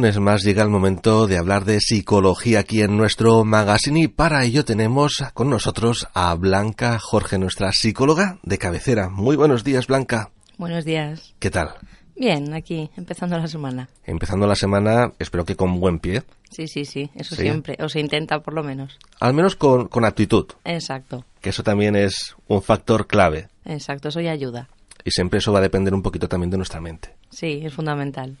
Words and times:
lunes 0.00 0.18
más 0.18 0.42
llega 0.42 0.62
el 0.62 0.70
momento 0.70 1.26
de 1.26 1.36
hablar 1.36 1.66
de 1.66 1.78
psicología 1.78 2.60
aquí 2.60 2.80
en 2.80 2.96
nuestro 2.96 3.44
magazine 3.44 4.00
y 4.00 4.08
para 4.08 4.42
ello 4.44 4.64
tenemos 4.64 5.22
con 5.34 5.50
nosotros 5.50 6.08
a 6.14 6.34
Blanca 6.36 6.98
Jorge, 6.98 7.36
nuestra 7.38 7.70
psicóloga 7.72 8.38
de 8.42 8.56
cabecera. 8.56 9.10
Muy 9.10 9.36
buenos 9.36 9.62
días, 9.62 9.88
Blanca. 9.88 10.30
Buenos 10.56 10.86
días. 10.86 11.34
¿Qué 11.38 11.50
tal? 11.50 11.74
Bien, 12.16 12.54
aquí, 12.54 12.88
empezando 12.96 13.36
la 13.36 13.46
semana. 13.46 13.90
Empezando 14.06 14.46
la 14.46 14.54
semana, 14.54 15.12
espero 15.18 15.44
que 15.44 15.54
con 15.54 15.78
buen 15.80 15.98
pie, 15.98 16.22
Sí, 16.50 16.66
sí, 16.66 16.86
sí, 16.86 17.10
eso 17.14 17.34
¿Sí? 17.36 17.42
siempre, 17.42 17.76
o 17.80 17.90
se 17.90 18.00
intenta 18.00 18.40
por 18.40 18.54
lo 18.54 18.62
menos. 18.64 18.98
al 19.20 19.34
menos 19.34 19.54
con, 19.54 19.86
con 19.88 20.06
actitud, 20.06 20.46
Exacto, 20.64 21.26
que 21.42 21.50
eso 21.50 21.62
también 21.62 21.94
es 21.94 22.36
un 22.48 22.62
factor 22.62 23.06
clave. 23.06 23.48
exacto, 23.66 24.08
eso 24.08 24.22
ya 24.22 24.30
ayuda. 24.32 24.70
Y 25.04 25.10
siempre 25.10 25.40
eso 25.40 25.52
va 25.52 25.58
a 25.58 25.62
depender 25.62 25.92
un 25.92 26.00
poquito 26.02 26.26
también 26.26 26.48
de 26.50 26.56
nuestra 26.56 26.80
mente. 26.80 27.14
Sí, 27.28 27.60
es 27.64 27.74
fundamental. 27.74 28.38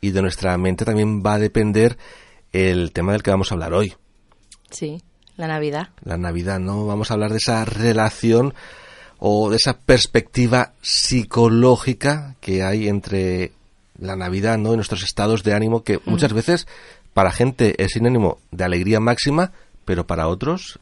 Y 0.00 0.10
de 0.10 0.22
nuestra 0.22 0.56
mente 0.58 0.84
también 0.84 1.22
va 1.24 1.34
a 1.34 1.38
depender 1.38 1.98
el 2.52 2.92
tema 2.92 3.12
del 3.12 3.22
que 3.22 3.30
vamos 3.30 3.50
a 3.50 3.54
hablar 3.54 3.74
hoy. 3.74 3.94
Sí, 4.70 5.02
la 5.36 5.46
Navidad. 5.46 5.90
la 6.02 6.18
Navidad, 6.18 6.58
¿no? 6.58 6.86
Vamos 6.86 7.10
a 7.10 7.14
hablar 7.14 7.30
de 7.30 7.38
esa 7.38 7.64
relación 7.64 8.54
o 9.18 9.50
de 9.50 9.56
esa 9.56 9.78
perspectiva 9.78 10.72
psicológica 10.80 12.36
que 12.40 12.62
hay 12.62 12.88
entre 12.88 13.52
la 13.98 14.16
Navidad, 14.16 14.58
¿no? 14.58 14.72
Y 14.72 14.76
nuestros 14.76 15.02
estados 15.02 15.42
de 15.42 15.54
ánimo 15.54 15.82
que 15.82 16.00
muchas 16.04 16.32
veces 16.32 16.66
para 17.14 17.32
gente 17.32 17.74
es 17.82 17.92
sinónimo 17.92 18.38
de 18.52 18.64
alegría 18.64 19.00
máxima, 19.00 19.52
pero 19.84 20.06
para 20.06 20.28
otros, 20.28 20.78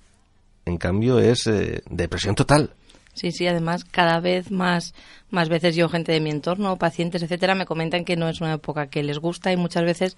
en 0.67 0.77
cambio, 0.77 1.19
es 1.19 1.47
eh, 1.47 1.83
depresión 1.89 2.35
total. 2.35 2.75
Sí, 3.17 3.33
sí, 3.33 3.47
además 3.47 3.85
cada 3.85 4.21
vez 4.21 4.51
más, 4.51 4.95
más 5.31 5.49
veces 5.49 5.75
yo, 5.75 5.89
gente 5.89 6.13
de 6.13 6.21
mi 6.21 6.31
entorno, 6.31 6.77
pacientes, 6.77 7.23
etcétera, 7.23 7.55
me 7.55 7.65
comentan 7.65 8.05
que 8.05 8.15
no 8.15 8.29
es 8.29 8.43
una 8.43 8.55
época 8.55 8.89
que 8.89 9.03
les 9.03 9.19
gusta 9.19 9.51
y 9.53 9.57
muchas 9.57 9.85
veces 9.85 10.17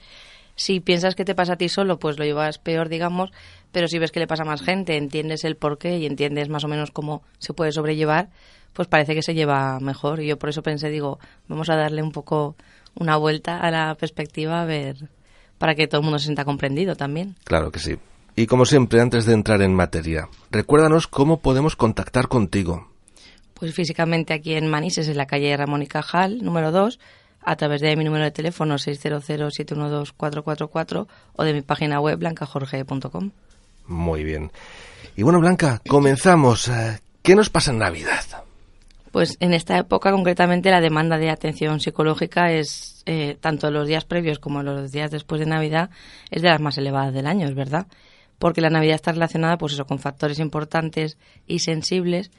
si 0.57 0.81
piensas 0.81 1.15
que 1.15 1.25
te 1.25 1.37
pasa 1.37 1.53
a 1.53 1.57
ti 1.57 1.69
solo, 1.69 2.01
pues 2.01 2.19
lo 2.19 2.25
llevas 2.25 2.59
peor, 2.59 2.89
digamos, 2.89 3.31
pero 3.71 3.87
si 3.87 4.01
ves 4.01 4.11
que 4.11 4.19
le 4.19 4.27
pasa 4.27 4.43
a 4.43 4.47
más 4.47 4.63
gente, 4.63 4.97
entiendes 4.97 5.45
el 5.45 5.57
porqué 5.57 5.99
y 5.99 6.07
entiendes 6.07 6.49
más 6.49 6.65
o 6.65 6.69
menos 6.69 6.91
cómo 6.91 7.23
se 7.39 7.55
puede 7.55 7.71
sobrellevar, 7.71 8.31
pues 8.73 8.89
parece 8.89 9.15
que 9.15 9.23
se 9.23 9.35
lleva 9.35 9.79
mejor. 9.79 10.21
Y 10.21 10.27
yo 10.27 10.37
por 10.37 10.49
eso 10.49 10.65
pensé, 10.65 10.91
digo, 10.91 11.21
vamos 11.47 11.71
a 11.71 11.77
darle 11.77 12.03
un 12.03 12.11
poco 12.11 12.57
una 12.97 13.17
vuelta 13.17 13.61
a 13.61 13.71
la 13.71 13.95
perspectiva 13.95 14.61
a 14.61 14.65
ver 14.65 14.97
para 15.59 15.77
que 15.77 15.87
todo 15.87 16.01
el 16.01 16.05
mundo 16.05 16.19
se 16.19 16.25
sienta 16.25 16.45
comprendido 16.45 16.97
también. 16.97 17.37
Claro 17.45 17.71
que 17.71 17.79
sí. 17.79 17.97
Y 18.39 18.47
como 18.47 18.65
siempre, 18.67 19.01
antes 19.01 19.27
de 19.27 19.33
entrar 19.33 19.63
en 19.63 19.75
materia, 19.75 20.29
recuérdanos 20.53 21.09
cómo 21.09 21.41
podemos 21.41 21.75
contactar 21.75 22.29
contigo. 22.29 22.87
Pues 23.55 23.75
físicamente 23.75 24.33
aquí 24.33 24.55
en 24.55 24.69
Manises, 24.69 25.09
en 25.09 25.17
la 25.17 25.27
calle 25.27 25.57
Ramón 25.57 25.83
y 25.83 25.89
Cajal, 25.89 26.45
número 26.45 26.71
2, 26.71 27.01
a 27.43 27.57
través 27.57 27.81
de 27.81 27.97
mi 27.97 28.05
número 28.05 28.23
de 28.23 28.31
teléfono 28.31 28.77
600-712-444 28.77 31.09
o 31.35 31.43
de 31.43 31.53
mi 31.53 31.63
página 31.63 31.99
web 31.99 32.17
blancajorge.com. 32.21 33.33
Muy 33.89 34.23
bien. 34.23 34.53
Y 35.17 35.25
bueno, 35.25 35.41
Blanca, 35.41 35.83
comenzamos. 35.89 36.69
Eh, 36.69 37.01
¿Qué 37.23 37.35
nos 37.35 37.51
pasa 37.51 37.73
en 37.73 37.79
Navidad? 37.79 38.23
Pues 39.11 39.37
en 39.41 39.53
esta 39.53 39.77
época 39.79 40.13
concretamente 40.13 40.71
la 40.71 40.81
demanda 40.81 41.19
de 41.19 41.31
atención 41.31 41.81
psicológica 41.81 42.53
es, 42.53 43.03
eh, 43.05 43.37
tanto 43.41 43.73
los 43.73 43.89
días 43.89 44.05
previos 44.05 44.39
como 44.39 44.63
los 44.63 44.93
días 44.93 45.11
después 45.11 45.41
de 45.41 45.47
Navidad, 45.47 45.91
es 46.31 46.43
de 46.43 46.51
las 46.51 46.61
más 46.61 46.79
elevadas 46.79 47.13
del 47.13 47.27
año, 47.27 47.49
es 47.49 47.57
verdad. 47.57 47.89
Porque 48.39 48.61
la 48.61 48.71
Navidad 48.71 48.95
está 48.95 49.13
relacionada 49.13 49.59
pues 49.59 49.73
eso, 49.73 49.87
con 49.87 49.99
factores 49.99 50.39
importantes 50.39 51.19
y 51.47 51.61
sensibles 51.61 52.31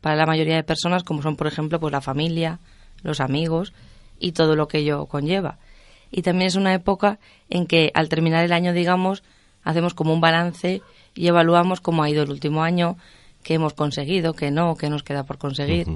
para 0.00 0.16
la 0.16 0.26
mayoría 0.26 0.56
de 0.56 0.62
personas, 0.62 1.02
como 1.02 1.22
son, 1.22 1.36
por 1.36 1.46
ejemplo, 1.46 1.80
pues 1.80 1.92
la 1.92 2.00
familia, 2.00 2.60
los 3.02 3.20
amigos 3.20 3.72
y 4.18 4.32
todo 4.32 4.56
lo 4.56 4.68
que 4.68 4.78
ello 4.78 5.06
conlleva. 5.06 5.58
Y 6.10 6.22
también 6.22 6.48
es 6.48 6.56
una 6.56 6.74
época 6.74 7.18
en 7.50 7.66
que 7.66 7.90
al 7.94 8.08
terminar 8.08 8.44
el 8.44 8.52
año, 8.52 8.72
digamos, 8.72 9.22
hacemos 9.62 9.94
como 9.94 10.12
un 10.12 10.20
balance 10.20 10.82
y 11.14 11.26
evaluamos 11.26 11.80
cómo 11.80 12.02
ha 12.02 12.10
ido 12.10 12.22
el 12.22 12.30
último 12.30 12.62
año, 12.62 12.96
qué 13.42 13.54
hemos 13.54 13.74
conseguido, 13.74 14.34
qué 14.34 14.50
no, 14.50 14.76
qué 14.76 14.88
nos 14.88 15.02
queda 15.02 15.24
por 15.24 15.38
conseguir. 15.38 15.88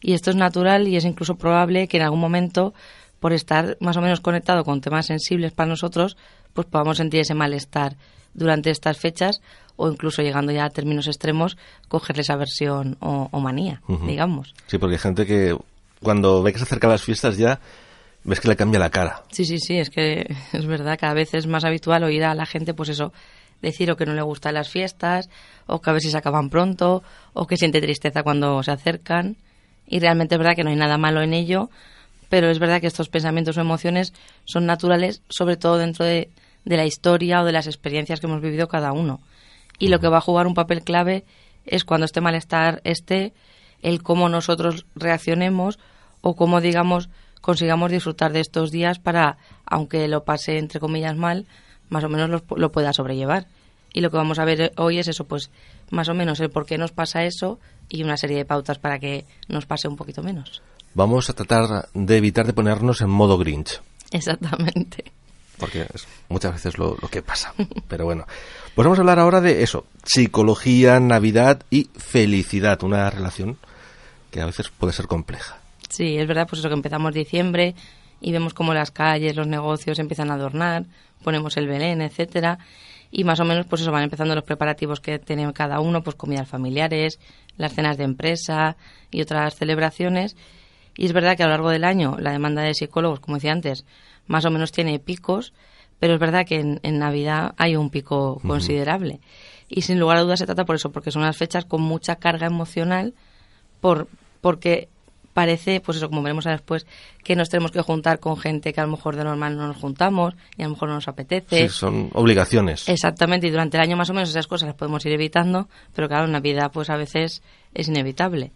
Y 0.00 0.14
esto 0.14 0.30
es 0.30 0.36
natural 0.36 0.88
y 0.88 0.96
es 0.96 1.04
incluso 1.04 1.36
probable 1.36 1.88
que 1.88 1.98
en 1.98 2.04
algún 2.04 2.20
momento, 2.20 2.72
por 3.18 3.32
estar 3.32 3.76
más 3.80 3.96
o 3.96 4.00
menos 4.00 4.20
conectado 4.20 4.64
con 4.64 4.80
temas 4.80 5.06
sensibles 5.06 5.52
para 5.52 5.68
nosotros, 5.68 6.16
pues 6.54 6.66
podamos 6.66 6.96
sentir 6.96 7.20
ese 7.20 7.34
malestar 7.34 7.96
durante 8.34 8.70
estas 8.70 8.98
fechas 8.98 9.40
o 9.76 9.88
incluso 9.88 10.22
llegando 10.22 10.52
ya 10.52 10.66
a 10.66 10.70
términos 10.70 11.06
extremos, 11.06 11.56
cogerles 11.88 12.28
aversión 12.28 12.96
o, 13.00 13.28
o 13.30 13.40
manía, 13.40 13.80
digamos. 14.06 14.54
Sí, 14.66 14.76
porque 14.76 14.96
hay 14.96 15.00
gente 15.00 15.24
que 15.26 15.56
cuando 16.02 16.42
ve 16.42 16.52
que 16.52 16.58
se 16.58 16.64
acercan 16.64 16.90
las 16.90 17.02
fiestas 17.02 17.38
ya 17.38 17.60
ves 18.24 18.40
que 18.40 18.48
le 18.48 18.56
cambia 18.56 18.78
la 18.78 18.90
cara. 18.90 19.22
Sí, 19.30 19.44
sí, 19.44 19.58
sí, 19.58 19.78
es 19.78 19.90
que 19.90 20.26
es 20.52 20.66
verdad, 20.66 20.98
cada 20.98 21.14
vez 21.14 21.34
es 21.34 21.46
más 21.46 21.64
habitual 21.64 22.04
oír 22.04 22.24
a 22.24 22.34
la 22.34 22.46
gente, 22.46 22.74
pues 22.74 22.90
eso, 22.90 23.12
decir 23.62 23.90
o 23.90 23.96
que 23.96 24.06
no 24.06 24.14
le 24.14 24.22
gustan 24.22 24.54
las 24.54 24.68
fiestas, 24.68 25.28
o 25.66 25.80
que 25.80 25.90
a 25.90 25.92
ver 25.92 26.02
si 26.02 26.10
se 26.10 26.18
acaban 26.18 26.50
pronto, 26.50 27.02
o 27.32 27.46
que 27.46 27.56
siente 27.56 27.80
tristeza 27.80 28.22
cuando 28.22 28.62
se 28.62 28.72
acercan. 28.72 29.36
Y 29.86 29.98
realmente 29.98 30.34
es 30.34 30.38
verdad 30.38 30.54
que 30.54 30.64
no 30.64 30.70
hay 30.70 30.76
nada 30.76 30.98
malo 30.98 31.22
en 31.22 31.32
ello, 31.32 31.70
pero 32.28 32.48
es 32.50 32.58
verdad 32.58 32.80
que 32.80 32.86
estos 32.86 33.08
pensamientos 33.08 33.56
o 33.56 33.60
emociones 33.60 34.12
son 34.44 34.66
naturales, 34.66 35.22
sobre 35.28 35.56
todo 35.56 35.78
dentro 35.78 36.04
de, 36.04 36.30
de 36.64 36.76
la 36.76 36.86
historia 36.86 37.42
o 37.42 37.44
de 37.44 37.52
las 37.52 37.66
experiencias 37.66 38.20
que 38.20 38.26
hemos 38.26 38.40
vivido 38.40 38.68
cada 38.68 38.92
uno. 38.92 39.20
Y 39.78 39.88
lo 39.88 40.00
que 40.00 40.08
va 40.08 40.18
a 40.18 40.22
jugar 40.22 40.46
un 40.46 40.54
papel 40.54 40.82
clave 40.82 41.24
es 41.64 41.84
cuando 41.84 42.04
este 42.04 42.20
malestar 42.20 42.80
esté, 42.84 43.32
el 43.82 44.02
cómo 44.02 44.28
nosotros 44.28 44.86
reaccionemos 44.94 45.78
o 46.20 46.36
cómo, 46.36 46.60
digamos, 46.60 47.08
consigamos 47.40 47.90
disfrutar 47.90 48.32
de 48.32 48.40
estos 48.40 48.70
días 48.70 48.98
para, 48.98 49.38
aunque 49.64 50.06
lo 50.08 50.24
pase 50.24 50.58
entre 50.58 50.80
comillas 50.80 51.16
mal, 51.16 51.46
más 51.88 52.04
o 52.04 52.08
menos 52.08 52.28
lo, 52.28 52.42
lo 52.56 52.70
pueda 52.70 52.92
sobrellevar. 52.92 53.46
Y 53.92 54.02
lo 54.02 54.10
que 54.10 54.18
vamos 54.18 54.38
a 54.38 54.44
ver 54.44 54.72
hoy 54.76 54.98
es 54.98 55.08
eso, 55.08 55.24
pues 55.24 55.50
más 55.90 56.08
o 56.08 56.14
menos 56.14 56.38
el 56.40 56.50
por 56.50 56.66
qué 56.66 56.78
nos 56.78 56.92
pasa 56.92 57.24
eso 57.24 57.58
y 57.88 58.02
una 58.04 58.16
serie 58.16 58.36
de 58.36 58.44
pautas 58.44 58.78
para 58.78 58.98
que 58.98 59.24
nos 59.48 59.66
pase 59.66 59.88
un 59.88 59.96
poquito 59.96 60.22
menos. 60.22 60.62
Vamos 60.94 61.30
a 61.30 61.34
tratar 61.34 61.88
de 61.94 62.16
evitar 62.16 62.46
de 62.46 62.52
ponernos 62.52 63.00
en 63.00 63.10
modo 63.10 63.38
Grinch, 63.38 63.80
Exactamente. 64.12 65.12
Porque 65.60 65.86
es 65.94 66.08
muchas 66.28 66.54
veces 66.54 66.78
lo, 66.78 66.96
que 67.10 67.22
pasa. 67.22 67.54
Pero 67.88 68.06
bueno, 68.06 68.26
pues 68.74 68.84
vamos 68.84 68.98
a 68.98 69.02
hablar 69.02 69.18
ahora 69.18 69.40
de 69.40 69.62
eso, 69.62 69.84
psicología, 70.04 70.98
Navidad 70.98 71.62
y 71.70 71.90
felicidad, 71.96 72.82
una 72.82 73.08
relación 73.10 73.58
que 74.30 74.40
a 74.40 74.46
veces 74.46 74.70
puede 74.70 74.92
ser 74.92 75.06
compleja. 75.06 75.58
Sí, 75.88 76.16
es 76.16 76.26
verdad, 76.26 76.46
pues 76.48 76.60
eso 76.60 76.68
que 76.68 76.74
empezamos 76.74 77.14
diciembre 77.14 77.74
y 78.20 78.32
vemos 78.32 78.54
como 78.54 78.74
las 78.74 78.90
calles, 78.90 79.36
los 79.36 79.46
negocios 79.46 79.98
empiezan 79.98 80.30
a 80.30 80.34
adornar, 80.34 80.84
ponemos 81.22 81.56
el 81.56 81.66
Belén, 81.66 82.00
etcétera, 82.00 82.58
y 83.10 83.24
más 83.24 83.40
o 83.40 83.44
menos 83.44 83.66
pues 83.66 83.82
eso 83.82 83.90
van 83.90 84.04
empezando 84.04 84.34
los 84.34 84.44
preparativos 84.44 85.00
que 85.00 85.18
tiene 85.18 85.52
cada 85.52 85.80
uno, 85.80 86.02
pues 86.02 86.16
comidas 86.16 86.48
familiares, 86.48 87.18
las 87.56 87.74
cenas 87.74 87.98
de 87.98 88.04
empresa 88.04 88.76
y 89.10 89.20
otras 89.20 89.56
celebraciones. 89.56 90.36
Y 90.96 91.06
es 91.06 91.12
verdad 91.12 91.36
que 91.36 91.42
a 91.42 91.46
lo 91.46 91.52
largo 91.52 91.70
del 91.70 91.84
año 91.84 92.16
la 92.18 92.32
demanda 92.32 92.62
de 92.62 92.74
psicólogos, 92.74 93.20
como 93.20 93.36
decía 93.36 93.52
antes, 93.52 93.84
más 94.30 94.44
o 94.44 94.50
menos 94.50 94.70
tiene 94.70 95.00
picos, 95.00 95.52
pero 95.98 96.14
es 96.14 96.20
verdad 96.20 96.46
que 96.46 96.60
en, 96.60 96.78
en 96.84 97.00
Navidad 97.00 97.52
hay 97.58 97.74
un 97.74 97.90
pico 97.90 98.40
considerable. 98.46 99.18
Y 99.68 99.82
sin 99.82 99.98
lugar 99.98 100.18
a 100.18 100.20
dudas 100.22 100.38
se 100.38 100.46
trata 100.46 100.64
por 100.64 100.76
eso, 100.76 100.92
porque 100.92 101.10
son 101.10 101.22
unas 101.22 101.36
fechas 101.36 101.64
con 101.64 101.82
mucha 101.82 102.14
carga 102.14 102.46
emocional, 102.46 103.12
por, 103.80 104.06
porque 104.40 104.88
parece, 105.34 105.80
pues 105.80 105.98
eso, 105.98 106.08
como 106.08 106.22
veremos 106.22 106.44
después, 106.44 106.86
que 107.24 107.34
nos 107.34 107.48
tenemos 107.48 107.72
que 107.72 107.82
juntar 107.82 108.20
con 108.20 108.36
gente 108.36 108.72
que 108.72 108.80
a 108.80 108.84
lo 108.84 108.92
mejor 108.92 109.16
de 109.16 109.24
normal 109.24 109.56
no 109.56 109.66
nos 109.66 109.76
juntamos 109.76 110.34
y 110.56 110.62
a 110.62 110.66
lo 110.66 110.74
mejor 110.74 110.90
no 110.90 110.94
nos 110.94 111.08
apetece. 111.08 111.68
Sí, 111.68 111.74
son 111.74 112.10
obligaciones. 112.14 112.88
Exactamente, 112.88 113.48
y 113.48 113.50
durante 113.50 113.78
el 113.78 113.82
año 113.82 113.96
más 113.96 114.10
o 114.10 114.14
menos 114.14 114.30
esas 114.30 114.46
cosas 114.46 114.68
las 114.68 114.76
podemos 114.76 115.04
ir 115.06 115.12
evitando, 115.12 115.68
pero 115.92 116.06
claro, 116.06 116.26
en 116.26 116.32
Navidad 116.32 116.70
pues 116.72 116.88
a 116.88 116.96
veces 116.96 117.42
es 117.74 117.88
inevitable. 117.88 118.52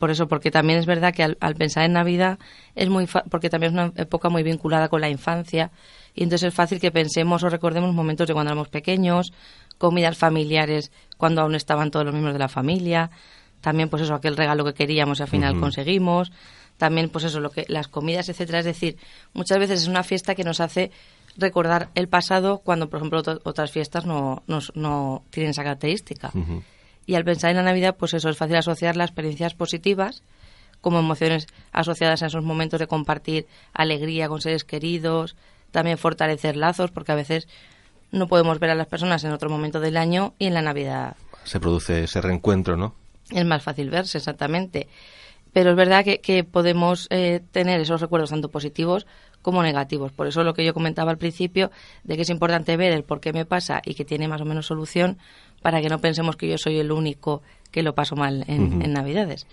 Por 0.00 0.10
eso, 0.10 0.26
porque 0.26 0.50
también 0.50 0.78
es 0.80 0.86
verdad 0.86 1.14
que 1.14 1.22
al, 1.22 1.36
al 1.40 1.54
pensar 1.54 1.84
en 1.84 1.92
Navidad 1.92 2.38
es 2.74 2.88
muy 2.88 3.06
fa- 3.06 3.22
porque 3.30 3.48
también 3.50 3.72
es 3.72 3.78
una 3.80 3.92
época 4.02 4.28
muy 4.30 4.42
vinculada 4.42 4.88
con 4.88 5.00
la 5.00 5.08
infancia 5.10 5.70
Y 6.14 6.24
entonces 6.24 6.48
es 6.48 6.54
fácil 6.54 6.80
que 6.80 6.90
pensemos 6.90 7.44
o 7.44 7.48
recordemos 7.50 7.94
momentos 7.94 8.26
de 8.26 8.32
cuando 8.34 8.50
éramos 8.50 8.68
pequeños, 8.68 9.32
comidas 9.78 10.16
familiares 10.16 10.90
cuando 11.18 11.42
aún 11.42 11.54
estaban 11.54 11.90
todos 11.92 12.04
los 12.06 12.12
miembros 12.14 12.32
de 12.34 12.38
la 12.40 12.48
familia, 12.48 13.10
también 13.60 13.88
pues 13.90 14.02
eso, 14.02 14.14
aquel 14.14 14.36
regalo 14.36 14.64
que 14.64 14.74
queríamos 14.74 15.20
y 15.20 15.22
al 15.22 15.28
final 15.28 15.54
conseguimos, 15.60 16.32
también 16.78 17.10
pues 17.10 17.24
eso, 17.24 17.38
lo 17.38 17.50
que, 17.50 17.66
las 17.68 17.86
comidas, 17.88 18.28
etcétera. 18.30 18.60
Es 18.60 18.64
decir, 18.64 18.96
muchas 19.34 19.58
veces 19.58 19.82
es 19.82 19.86
una 19.88 20.02
fiesta 20.02 20.34
que 20.34 20.44
nos 20.44 20.60
hace 20.60 20.90
recordar 21.36 21.90
el 21.94 22.08
pasado 22.08 22.58
cuando, 22.64 22.88
por 22.88 22.98
ejemplo, 23.00 23.22
otras 23.44 23.70
fiestas 23.70 24.06
no, 24.06 24.42
no, 24.46 25.22
tienen 25.30 25.50
esa 25.50 25.62
característica. 25.62 26.30
Y 27.10 27.16
al 27.16 27.24
pensar 27.24 27.50
en 27.50 27.56
la 27.56 27.64
Navidad, 27.64 27.96
pues 27.98 28.14
eso, 28.14 28.28
es 28.28 28.36
fácil 28.36 28.54
asociar 28.54 28.94
las 28.94 29.08
experiencias 29.08 29.54
positivas 29.54 30.22
como 30.80 31.00
emociones 31.00 31.48
asociadas 31.72 32.22
a 32.22 32.26
esos 32.26 32.44
momentos 32.44 32.78
de 32.78 32.86
compartir 32.86 33.48
alegría 33.72 34.28
con 34.28 34.40
seres 34.40 34.62
queridos, 34.62 35.34
también 35.72 35.98
fortalecer 35.98 36.56
lazos, 36.56 36.92
porque 36.92 37.10
a 37.10 37.16
veces 37.16 37.48
no 38.12 38.28
podemos 38.28 38.60
ver 38.60 38.70
a 38.70 38.76
las 38.76 38.86
personas 38.86 39.24
en 39.24 39.32
otro 39.32 39.50
momento 39.50 39.80
del 39.80 39.96
año 39.96 40.34
y 40.38 40.46
en 40.46 40.54
la 40.54 40.62
Navidad. 40.62 41.16
Se 41.42 41.58
produce 41.58 42.04
ese 42.04 42.20
reencuentro, 42.20 42.76
¿no? 42.76 42.94
Es 43.28 43.44
más 43.44 43.64
fácil 43.64 43.90
verse, 43.90 44.18
exactamente. 44.18 44.86
Pero 45.52 45.70
es 45.70 45.76
verdad 45.76 46.04
que, 46.04 46.44
podemos 46.44 47.06
eh, 47.10 47.40
tener 47.50 47.80
esos 47.80 48.00
recuerdos 48.00 48.30
tanto 48.30 48.50
positivos 48.50 49.06
como 49.42 49.62
negativos. 49.62 50.12
Por 50.12 50.26
eso 50.26 50.44
lo 50.44 50.54
que 50.54 50.64
yo 50.64 50.74
comentaba 50.74 51.10
al 51.10 51.18
principio, 51.18 51.70
de 52.04 52.16
que 52.16 52.22
es 52.22 52.30
importante 52.30 52.76
ver 52.76 52.92
el 52.92 53.04
por 53.04 53.20
qué 53.20 53.32
me 53.32 53.44
pasa 53.44 53.80
y 53.84 53.94
que 53.94 54.04
tiene 54.04 54.28
más 54.28 54.40
o 54.40 54.44
menos 54.44 54.66
solución 54.66 55.18
para 55.62 55.80
que 55.80 55.88
no 55.88 55.98
pensemos 55.98 56.36
que 56.36 56.48
yo 56.48 56.58
soy 56.58 56.78
el 56.78 56.92
único 56.92 57.42
que 57.70 57.82
lo 57.82 57.94
paso 57.94 58.16
mal 58.16 58.44
en 58.48 58.92
Navidades. 58.92 59.46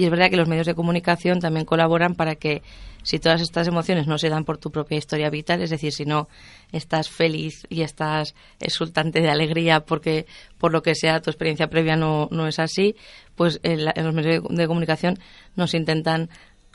Y 0.00 0.04
es 0.04 0.10
verdad 0.10 0.30
que 0.30 0.38
los 0.38 0.48
medios 0.48 0.66
de 0.66 0.74
comunicación 0.74 1.40
también 1.40 1.66
colaboran 1.66 2.14
para 2.14 2.34
que 2.34 2.62
si 3.02 3.18
todas 3.18 3.42
estas 3.42 3.68
emociones 3.68 4.06
no 4.06 4.16
se 4.16 4.30
dan 4.30 4.46
por 4.46 4.56
tu 4.56 4.70
propia 4.70 4.96
historia 4.96 5.28
vital, 5.28 5.60
es 5.60 5.68
decir, 5.68 5.92
si 5.92 6.06
no 6.06 6.26
estás 6.72 7.10
feliz 7.10 7.66
y 7.68 7.82
estás 7.82 8.34
exultante 8.60 9.20
de 9.20 9.28
alegría 9.28 9.80
porque 9.80 10.24
por 10.56 10.72
lo 10.72 10.80
que 10.82 10.94
sea 10.94 11.20
tu 11.20 11.28
experiencia 11.28 11.68
previa 11.68 11.96
no, 11.96 12.28
no 12.30 12.46
es 12.46 12.58
así, 12.58 12.96
pues 13.34 13.60
en, 13.62 13.84
los 13.84 14.14
medios 14.14 14.42
de 14.48 14.66
comunicación 14.66 15.18
nos 15.54 15.74
intentan 15.74 16.30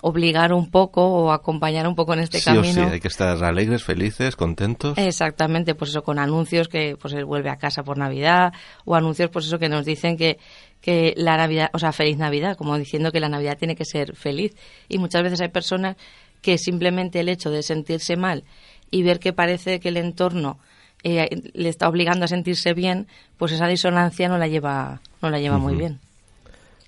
obligar 0.08 0.54
un 0.54 0.70
poco 0.70 1.04
o 1.04 1.32
acompañar 1.32 1.88
un 1.88 1.96
poco 1.96 2.14
en 2.14 2.20
este 2.20 2.40
camino. 2.40 2.72
sí, 2.72 2.80
hay 2.80 3.00
que 3.00 3.08
estar 3.08 3.44
alegres, 3.44 3.84
felices, 3.84 4.36
contentos. 4.36 4.96
Exactamente, 5.00 5.74
pues 5.74 5.90
eso 5.90 6.04
con 6.04 6.20
anuncios 6.20 6.68
que 6.68 6.96
pues 6.96 7.16
él 7.16 7.26
vuelve 7.26 7.50
a 7.50 7.56
casa 7.56 7.82
por 7.82 7.98
Navidad 7.98 8.54
o 8.86 8.94
anuncios 8.94 9.32
pues 9.32 9.48
eso 9.48 9.58
que 9.58 9.68
nos 9.68 9.84
dicen 9.84 10.16
que 10.16 10.38
que 10.80 11.16
la 11.18 11.38
Navidad, 11.38 11.72
o 11.74 11.80
sea, 11.80 11.92
feliz 11.92 12.18
Navidad, 12.18 12.56
como 12.56 12.78
diciendo 12.78 13.12
que 13.12 13.20
la 13.20 13.30
Navidad 13.30 13.58
tiene 13.58 13.76
que 13.76 13.86
ser 13.86 14.16
feliz. 14.16 14.56
Y 14.88 15.00
muchas 15.00 15.24
veces 15.24 15.42
hay 15.42 15.48
personas 15.48 15.96
que 16.44 16.60
simplemente 16.60 17.22
el 17.22 17.28
hecho 17.28 17.50
de 17.50 17.64
sentirse 17.64 18.16
mal 18.16 18.44
y 18.92 19.02
ver 19.02 19.20
que 19.20 19.34
parece 19.34 19.80
que 19.80 19.90
el 19.90 19.98
entorno 19.98 20.60
eh, 21.02 21.28
le 21.54 21.70
está 21.70 21.90
obligando 21.90 22.26
a 22.26 22.28
sentirse 22.28 22.76
bien, 22.76 23.08
pues 23.38 23.54
esa 23.54 23.66
disonancia 23.66 24.30
no 24.30 24.38
la 24.38 24.48
lleva, 24.48 25.02
no 25.24 25.32
la 25.32 25.40
lleva 25.40 25.58
muy 25.58 25.74
bien. 25.76 26.00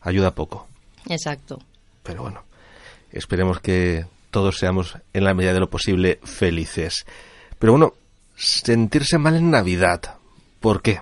Ayuda 0.01 0.35
poco. 0.35 0.67
Exacto. 1.09 1.57
Pero 2.03 2.21
bueno, 2.21 2.43
esperemos 3.11 3.59
que 3.59 4.05
todos 4.31 4.57
seamos 4.57 4.97
en 5.13 5.23
la 5.23 5.33
medida 5.33 5.53
de 5.53 5.59
lo 5.59 5.69
posible 5.69 6.19
felices. 6.23 7.05
Pero 7.59 7.73
bueno, 7.73 7.93
sentirse 8.35 9.17
mal 9.17 9.35
en 9.35 9.51
Navidad, 9.51 10.01
¿por 10.59 10.81
qué? 10.81 11.01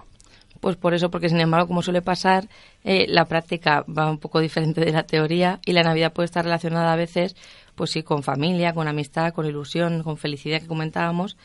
Pues 0.62 0.78
por 0.78 0.94
eso, 0.94 1.12
porque 1.12 1.30
sin 1.30 1.42
embargo, 1.42 1.68
como 1.68 1.82
suele 1.82 2.02
pasar, 2.02 2.48
eh, 2.84 3.06
la 3.08 3.26
práctica 3.26 3.86
va 3.88 4.10
un 4.10 4.18
poco 4.18 4.40
diferente 4.40 4.82
de 4.82 4.92
la 4.92 5.04
teoría 5.04 5.60
y 5.66 5.74
la 5.74 5.84
Navidad 5.84 6.14
puede 6.14 6.26
estar 6.26 6.44
relacionada 6.44 6.94
a 6.94 6.96
veces, 6.96 7.36
pues 7.76 7.92
sí, 7.92 8.04
con 8.04 8.24
familia, 8.24 8.74
con 8.74 8.88
amistad, 8.88 9.34
con 9.34 9.46
ilusión, 9.46 10.02
con 10.02 10.18
felicidad 10.18 10.62
que 10.62 10.68
comentábamos, 10.68 11.38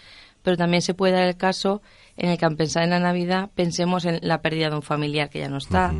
pero 0.43 0.57
también 0.57 0.81
se 0.81 0.95
puede 0.95 1.15
dar 1.15 1.25
el 1.25 1.37
caso 1.37 1.83
en 2.17 2.31
el 2.31 2.39
que 2.39 2.47
al 2.47 2.57
pensar 2.57 2.85
en 2.85 2.91
la 2.91 3.01
Navidad 3.01 3.51
pensemos 3.55 4.05
en 4.05 4.21
la 4.23 4.41
pérdida 4.41 4.71
de 4.71 4.77
un 4.77 4.83
familiar 4.83 5.29
que 5.29 5.41
ya 5.41 5.49
no 5.49 5.59
está, 5.59 5.93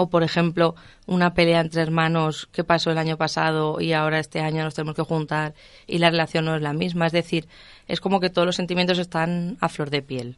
o 0.00 0.08
por 0.08 0.22
ejemplo, 0.22 0.76
una 1.06 1.34
pelea 1.34 1.60
entre 1.60 1.82
hermanos 1.82 2.48
que 2.52 2.62
pasó 2.62 2.92
el 2.92 2.98
año 2.98 3.16
pasado 3.16 3.80
y 3.80 3.94
ahora 3.94 4.20
este 4.20 4.38
año 4.38 4.62
nos 4.62 4.74
tenemos 4.74 4.94
que 4.94 5.02
juntar 5.02 5.54
y 5.88 5.98
la 5.98 6.08
relación 6.08 6.44
no 6.44 6.54
es 6.54 6.62
la 6.62 6.72
misma, 6.72 7.06
es 7.06 7.12
decir, 7.12 7.48
es 7.88 8.00
como 8.00 8.20
que 8.20 8.30
todos 8.30 8.46
los 8.46 8.54
sentimientos 8.54 9.00
están 9.00 9.56
a 9.60 9.68
flor 9.68 9.90
de 9.90 10.02
piel 10.02 10.36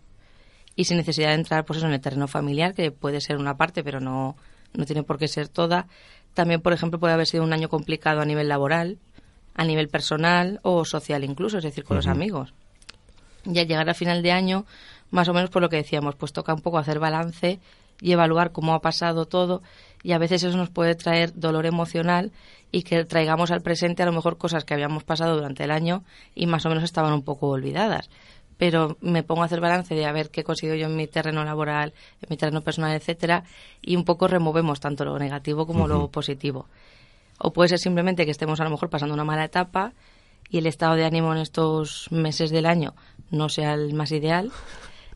y 0.76 0.84
sin 0.84 0.96
necesidad 0.96 1.28
de 1.28 1.34
entrar 1.34 1.66
pues 1.66 1.76
eso, 1.76 1.86
en 1.86 1.92
el 1.92 2.00
terreno 2.00 2.26
familiar, 2.26 2.72
que 2.72 2.90
puede 2.90 3.20
ser 3.20 3.36
una 3.36 3.58
parte, 3.58 3.84
pero 3.84 4.00
no, 4.00 4.34
no 4.72 4.86
tiene 4.86 5.02
por 5.02 5.18
qué 5.18 5.28
ser 5.28 5.48
toda. 5.48 5.88
También, 6.32 6.62
por 6.62 6.72
ejemplo, 6.72 6.98
puede 6.98 7.12
haber 7.12 7.26
sido 7.26 7.44
un 7.44 7.52
año 7.52 7.68
complicado 7.68 8.22
a 8.22 8.24
nivel 8.24 8.48
laboral, 8.48 8.96
a 9.54 9.64
nivel 9.64 9.88
personal 9.88 10.58
o 10.62 10.86
social 10.86 11.22
incluso, 11.22 11.58
es 11.58 11.64
decir, 11.64 11.84
con 11.84 11.98
los 11.98 12.06
amigos. 12.06 12.54
Y 13.44 13.58
al 13.58 13.66
llegar 13.66 13.90
a 13.90 13.94
final 13.94 14.22
de 14.22 14.32
año, 14.32 14.64
más 15.10 15.28
o 15.28 15.34
menos 15.34 15.50
por 15.50 15.60
lo 15.60 15.68
que 15.68 15.76
decíamos, 15.76 16.14
pues 16.14 16.32
toca 16.32 16.54
un 16.54 16.62
poco 16.62 16.78
hacer 16.78 16.98
balance 16.98 17.60
y 18.00 18.12
evaluar 18.12 18.52
cómo 18.52 18.74
ha 18.74 18.80
pasado 18.80 19.26
todo 19.26 19.62
y 20.02 20.12
a 20.12 20.18
veces 20.18 20.42
eso 20.42 20.56
nos 20.56 20.70
puede 20.70 20.94
traer 20.94 21.32
dolor 21.34 21.66
emocional 21.66 22.32
y 22.72 22.82
que 22.82 23.04
traigamos 23.04 23.50
al 23.50 23.62
presente 23.62 24.02
a 24.02 24.06
lo 24.06 24.12
mejor 24.12 24.38
cosas 24.38 24.64
que 24.64 24.74
habíamos 24.74 25.04
pasado 25.04 25.36
durante 25.36 25.64
el 25.64 25.70
año 25.70 26.04
y 26.34 26.46
más 26.46 26.64
o 26.66 26.68
menos 26.68 26.84
estaban 26.84 27.12
un 27.12 27.22
poco 27.22 27.48
olvidadas 27.48 28.08
pero 28.60 28.98
me 29.00 29.22
pongo 29.22 29.40
a 29.40 29.46
hacer 29.46 29.58
balance 29.58 29.94
de 29.94 30.04
a 30.04 30.12
ver 30.12 30.28
qué 30.28 30.44
consigo 30.44 30.74
yo 30.74 30.84
en 30.84 30.94
mi 30.94 31.06
terreno 31.06 31.42
laboral, 31.46 31.94
en 32.20 32.26
mi 32.28 32.36
terreno 32.36 32.60
personal, 32.60 32.94
etcétera, 32.94 33.42
y 33.80 33.96
un 33.96 34.04
poco 34.04 34.28
removemos 34.28 34.80
tanto 34.80 35.06
lo 35.06 35.18
negativo 35.18 35.66
como 35.66 35.88
lo 35.88 36.08
positivo. 36.08 36.66
O 37.38 37.54
puede 37.54 37.70
ser 37.70 37.78
simplemente 37.78 38.26
que 38.26 38.32
estemos 38.32 38.60
a 38.60 38.64
lo 38.64 38.70
mejor 38.70 38.90
pasando 38.90 39.14
una 39.14 39.24
mala 39.24 39.46
etapa 39.46 39.94
y 40.50 40.58
el 40.58 40.66
estado 40.66 40.94
de 40.96 41.06
ánimo 41.06 41.32
en 41.32 41.38
estos 41.38 42.08
meses 42.12 42.50
del 42.50 42.66
año 42.66 42.92
no 43.30 43.48
sea 43.48 43.72
el 43.72 43.94
más 43.94 44.12
ideal. 44.12 44.52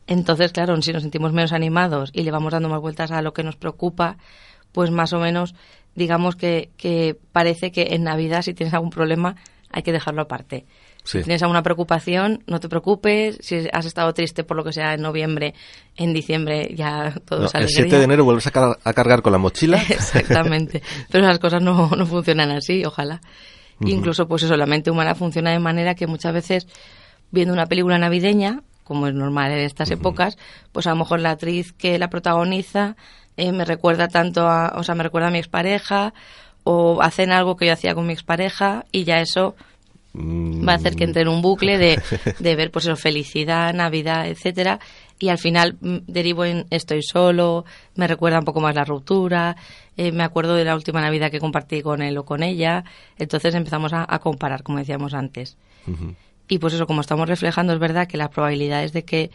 Entonces, 0.07 0.51
claro, 0.51 0.79
si 0.81 0.93
nos 0.93 1.01
sentimos 1.01 1.33
menos 1.33 1.51
animados 1.51 2.11
y 2.13 2.23
le 2.23 2.31
vamos 2.31 2.51
dando 2.51 2.69
más 2.69 2.81
vueltas 2.81 3.11
a 3.11 3.21
lo 3.21 3.33
que 3.33 3.43
nos 3.43 3.55
preocupa, 3.55 4.17
pues 4.71 4.91
más 4.91 5.13
o 5.13 5.19
menos 5.19 5.55
digamos 5.95 6.35
que, 6.35 6.69
que 6.77 7.17
parece 7.31 7.71
que 7.71 7.87
en 7.91 8.03
Navidad 8.03 8.41
si 8.41 8.53
tienes 8.53 8.73
algún 8.73 8.89
problema 8.89 9.37
hay 9.71 9.81
que 9.81 9.93
dejarlo 9.93 10.23
aparte 10.23 10.65
si 11.05 11.21
tienes 11.21 11.43
alguna 11.43 11.61
preocupación, 11.61 12.43
no 12.47 12.59
te 12.59 12.67
preocupes. 12.67 13.37
Si 13.39 13.67
has 13.71 13.85
estado 13.85 14.11
triste 14.13 14.43
por 14.43 14.57
lo 14.57 14.63
que 14.63 14.73
sea 14.73 14.95
en 14.95 15.01
noviembre, 15.01 15.53
en 15.95 16.13
diciembre 16.13 16.73
ya 16.75 17.13
todo 17.25 17.41
no, 17.41 17.49
El 17.53 17.69
7 17.69 17.95
de 17.95 18.03
enero 18.03 18.25
vuelves 18.25 18.47
a, 18.47 18.51
cargar 18.93 19.21
con 19.21 19.31
la 19.31 19.37
mochila. 19.37 19.77
Exactamente. 19.89 20.81
Pero 21.11 21.27
las 21.27 21.37
cosas 21.37 21.61
no, 21.61 21.91
no 21.95 22.05
funcionan 22.07 22.51
así, 22.51 22.83
ojalá. 22.83 23.21
Incluso, 23.81 24.27
pues 24.27 24.43
eso, 24.43 24.55
la 24.55 24.65
mente 24.65 24.89
humana 24.89 25.15
funciona 25.15 25.51
de 25.51 25.59
manera 25.59 25.95
que 25.95 26.07
muchas 26.07 26.33
veces, 26.33 26.67
viendo 27.29 27.53
una 27.53 27.67
película 27.67 27.99
navideña, 27.99 28.63
como 28.85 29.07
es 29.07 29.13
normal 29.13 29.51
en 29.51 29.59
estas 29.59 29.91
épocas, 29.91 30.37
pues 30.71 30.87
a 30.87 30.91
lo 30.91 30.97
mejor 30.97 31.19
la 31.19 31.31
actriz 31.31 31.73
que 31.73 31.99
la 31.99 32.09
protagoniza 32.09 32.95
eh, 33.35 33.51
me 33.51 33.65
recuerda 33.65 34.07
tanto 34.07 34.47
a, 34.47 34.73
o 34.77 34.83
sea, 34.83 34.95
me 34.95 35.03
recuerda 35.03 35.27
a 35.27 35.31
mi 35.31 35.39
expareja, 35.39 36.13
o 36.63 37.01
hacen 37.01 37.31
algo 37.31 37.57
que 37.57 37.65
yo 37.65 37.73
hacía 37.73 37.93
con 37.93 38.07
mi 38.07 38.13
expareja, 38.13 38.85
y 38.91 39.03
ya 39.03 39.19
eso 39.19 39.55
va 40.15 40.71
a 40.71 40.75
hacer 40.75 40.95
que 40.95 41.03
entre 41.03 41.23
en 41.23 41.27
un 41.27 41.41
bucle 41.41 41.77
de, 41.77 42.01
de 42.39 42.55
ver 42.55 42.71
pues 42.71 42.85
eso, 42.85 42.95
felicidad, 42.95 43.73
Navidad, 43.73 44.27
etcétera, 44.27 44.79
y 45.19 45.29
al 45.29 45.37
final 45.37 45.77
mm, 45.81 45.97
derivo 46.07 46.45
en 46.45 46.65
estoy 46.69 47.01
solo, 47.01 47.65
me 47.95 48.07
recuerda 48.07 48.39
un 48.39 48.45
poco 48.45 48.61
más 48.61 48.75
la 48.75 48.85
ruptura, 48.85 49.57
eh, 49.97 50.11
me 50.11 50.23
acuerdo 50.23 50.55
de 50.55 50.63
la 50.63 50.75
última 50.75 51.01
Navidad 51.01 51.31
que 51.31 51.39
compartí 51.39 51.81
con 51.81 52.01
él 52.01 52.17
o 52.17 52.23
con 52.23 52.43
ella, 52.43 52.83
entonces 53.17 53.55
empezamos 53.55 53.91
a, 53.93 54.19
comparar, 54.19 54.63
como 54.63 54.77
decíamos 54.77 55.13
antes. 55.13 55.57
Y 56.47 56.59
pues 56.59 56.73
eso, 56.73 56.85
como 56.85 57.01
estamos 57.01 57.27
reflejando, 57.27 57.73
es 57.73 57.79
verdad 57.79 58.07
que 58.07 58.17
las 58.17 58.29
probabilidades 58.29 58.93
de 58.93 59.03
que 59.03 59.31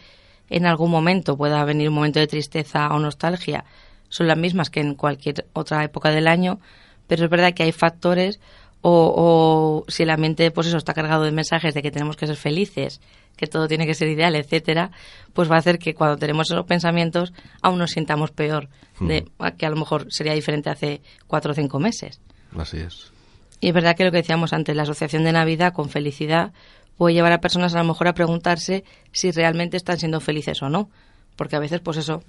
en 0.48 0.66
algún 0.66 0.90
momento 0.90 1.36
pueda 1.36 1.64
venir 1.64 1.88
un 1.88 1.94
momento 1.94 2.20
de 2.20 2.26
tristeza 2.26 2.88
o 2.88 2.98
nostalgia 2.98 3.64
son 4.08 4.26
las 4.26 4.36
mismas 4.36 4.70
que 4.70 4.80
en 4.80 4.94
cualquier 4.94 5.46
otra 5.52 5.82
época 5.84 6.10
del 6.10 6.26
año, 6.26 6.60
pero 7.06 7.24
es 7.24 7.30
verdad 7.30 7.54
que 7.54 7.62
hay 7.62 7.72
factores 7.72 8.40
o, 8.82 9.84
si 9.88 10.04
la 10.04 10.16
mente 10.16 10.50
pues 10.50 10.66
eso 10.66 10.78
está 10.78 10.94
cargado 10.94 11.24
de 11.24 11.32
mensajes 11.32 11.74
de 11.74 11.82
que 11.82 11.90
tenemos 11.90 12.16
que 12.16 12.26
ser 12.26 12.36
felices, 12.36 13.00
que 13.36 13.46
todo 13.46 13.68
tiene 13.68 13.86
que 13.86 13.94
ser 13.94 14.08
ideal, 14.08 14.34
etcétera, 14.34 14.90
pues 15.32 15.50
va 15.50 15.56
a 15.56 15.58
hacer 15.58 15.78
que 15.78 15.94
cuando 15.94 16.16
tenemos 16.16 16.50
esos 16.50 16.66
pensamientos 16.66 17.32
aún 17.62 17.78
nos 17.78 17.90
sintamos 17.90 18.30
peor 18.30 18.68
de 19.00 19.26
que 19.56 19.66
a 19.66 19.70
lo 19.70 19.76
mejor 19.76 20.06
sería 20.10 20.34
diferente 20.34 20.70
hace 20.70 21.02
cuatro 21.26 21.52
o 21.52 21.54
cinco 21.54 21.78
meses. 21.78 22.20
Así 22.56 22.78
es. 22.78 23.12
Y 23.60 23.68
es 23.68 23.74
verdad 23.74 23.94
que 23.94 24.04
lo 24.04 24.10
que 24.10 24.18
decíamos 24.18 24.52
antes, 24.52 24.74
la 24.74 24.82
asociación 24.82 25.24
de 25.24 25.32
Navidad 25.32 25.74
con 25.74 25.90
felicidad 25.90 26.52
puede 27.00 27.14
llevar 27.14 27.32
a 27.32 27.40
personas 27.40 27.74
a 27.74 27.78
lo 27.78 27.84
mejor 27.84 28.08
a 28.08 28.12
preguntarse 28.12 28.84
si 29.10 29.30
realmente 29.30 29.78
están 29.78 29.98
siendo 29.98 30.20
felices 30.20 30.60
o 30.60 30.68
no, 30.68 30.90
porque 31.34 31.56
a 31.56 31.58
veces 31.58 31.80
pues 31.80 31.96
eso 31.96 32.22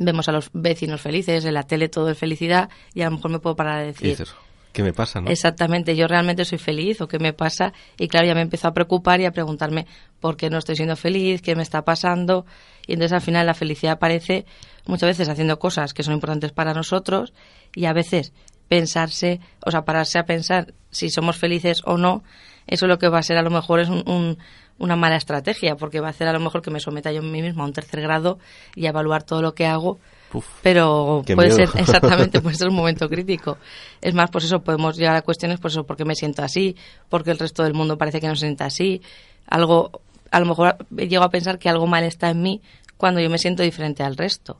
vemos 0.00 0.28
a 0.28 0.32
los 0.32 0.50
vecinos 0.52 1.00
felices, 1.00 1.44
en 1.44 1.54
la 1.54 1.62
tele 1.62 1.88
todo 1.88 2.10
es 2.10 2.18
felicidad 2.18 2.68
y 2.94 3.02
a 3.02 3.04
lo 3.04 3.12
mejor 3.12 3.30
me 3.30 3.38
puedo 3.38 3.54
parar 3.54 3.78
a 3.78 3.82
decir 3.84 4.26
¿Qué 4.72 4.82
me 4.82 4.92
pasa? 4.92 5.20
¿no? 5.20 5.30
Exactamente, 5.30 5.94
yo 5.94 6.08
realmente 6.08 6.44
soy 6.44 6.58
feliz 6.58 7.00
o 7.00 7.06
qué 7.06 7.20
me 7.20 7.32
pasa. 7.32 7.72
Y 7.96 8.08
claro, 8.08 8.26
ya 8.26 8.34
me 8.34 8.40
empezó 8.40 8.66
a 8.66 8.74
preocupar 8.74 9.20
y 9.20 9.24
a 9.24 9.30
preguntarme 9.30 9.86
por 10.18 10.36
qué 10.36 10.50
no 10.50 10.58
estoy 10.58 10.74
siendo 10.74 10.96
feliz, 10.96 11.40
qué 11.40 11.54
me 11.54 11.62
está 11.62 11.82
pasando. 11.82 12.44
Y 12.88 12.94
entonces 12.94 13.12
al 13.12 13.22
final 13.22 13.46
la 13.46 13.54
felicidad 13.54 13.92
aparece 13.92 14.46
muchas 14.84 15.10
veces 15.10 15.28
haciendo 15.28 15.60
cosas 15.60 15.94
que 15.94 16.02
son 16.02 16.12
importantes 16.12 16.50
para 16.50 16.74
nosotros 16.74 17.32
y 17.72 17.84
a 17.84 17.92
veces 17.92 18.32
pensarse, 18.66 19.40
o 19.64 19.70
sea, 19.70 19.84
pararse 19.84 20.18
a 20.18 20.24
pensar 20.24 20.74
si 20.90 21.08
somos 21.08 21.36
felices 21.36 21.82
o 21.84 21.96
no, 21.96 22.24
eso 22.66 22.86
lo 22.86 22.98
que 22.98 23.08
va 23.08 23.18
a 23.18 23.22
ser 23.22 23.36
a 23.38 23.42
lo 23.42 23.50
mejor 23.50 23.80
es 23.80 23.88
un, 23.88 24.38
una 24.78 24.96
mala 24.96 25.16
estrategia, 25.16 25.76
porque 25.76 26.00
va 26.00 26.08
a 26.08 26.10
hacer 26.10 26.28
a 26.28 26.32
lo 26.32 26.40
mejor 26.40 26.62
que 26.62 26.70
me 26.70 26.80
someta 26.80 27.12
yo 27.12 27.20
a 27.20 27.22
mí 27.22 27.42
misma 27.42 27.64
a 27.64 27.66
un 27.66 27.72
tercer 27.72 28.00
grado 28.00 28.38
y 28.74 28.86
a 28.86 28.90
evaluar 28.90 29.22
todo 29.22 29.42
lo 29.42 29.54
que 29.54 29.66
hago, 29.66 29.98
Uf, 30.32 30.46
pero 30.62 31.22
qué 31.24 31.34
puede 31.34 31.54
miedo. 31.54 31.70
ser, 31.70 31.80
exactamente, 31.80 32.40
puede 32.40 32.56
ser 32.56 32.68
un 32.68 32.74
momento 32.74 33.08
crítico. 33.08 33.58
Es 34.02 34.14
más, 34.14 34.30
pues 34.30 34.44
eso, 34.44 34.60
podemos 34.60 34.96
llegar 34.96 35.16
a 35.16 35.22
cuestiones, 35.22 35.60
pues 35.60 35.74
eso, 35.74 35.84
porque 35.84 36.04
me 36.04 36.14
siento 36.14 36.42
así, 36.42 36.76
porque 37.08 37.30
el 37.30 37.38
resto 37.38 37.62
del 37.62 37.74
mundo 37.74 37.96
parece 37.96 38.20
que 38.20 38.28
no 38.28 38.34
se 38.34 38.46
sienta 38.46 38.66
así, 38.66 39.00
algo, 39.46 40.02
a 40.30 40.40
lo 40.40 40.46
mejor 40.46 40.76
llego 40.90 41.24
a 41.24 41.30
pensar 41.30 41.58
que 41.58 41.68
algo 41.68 41.86
mal 41.86 42.04
está 42.04 42.30
en 42.30 42.42
mí 42.42 42.60
cuando 42.96 43.20
yo 43.20 43.30
me 43.30 43.38
siento 43.38 43.62
diferente 43.62 44.02
al 44.02 44.16
resto. 44.16 44.58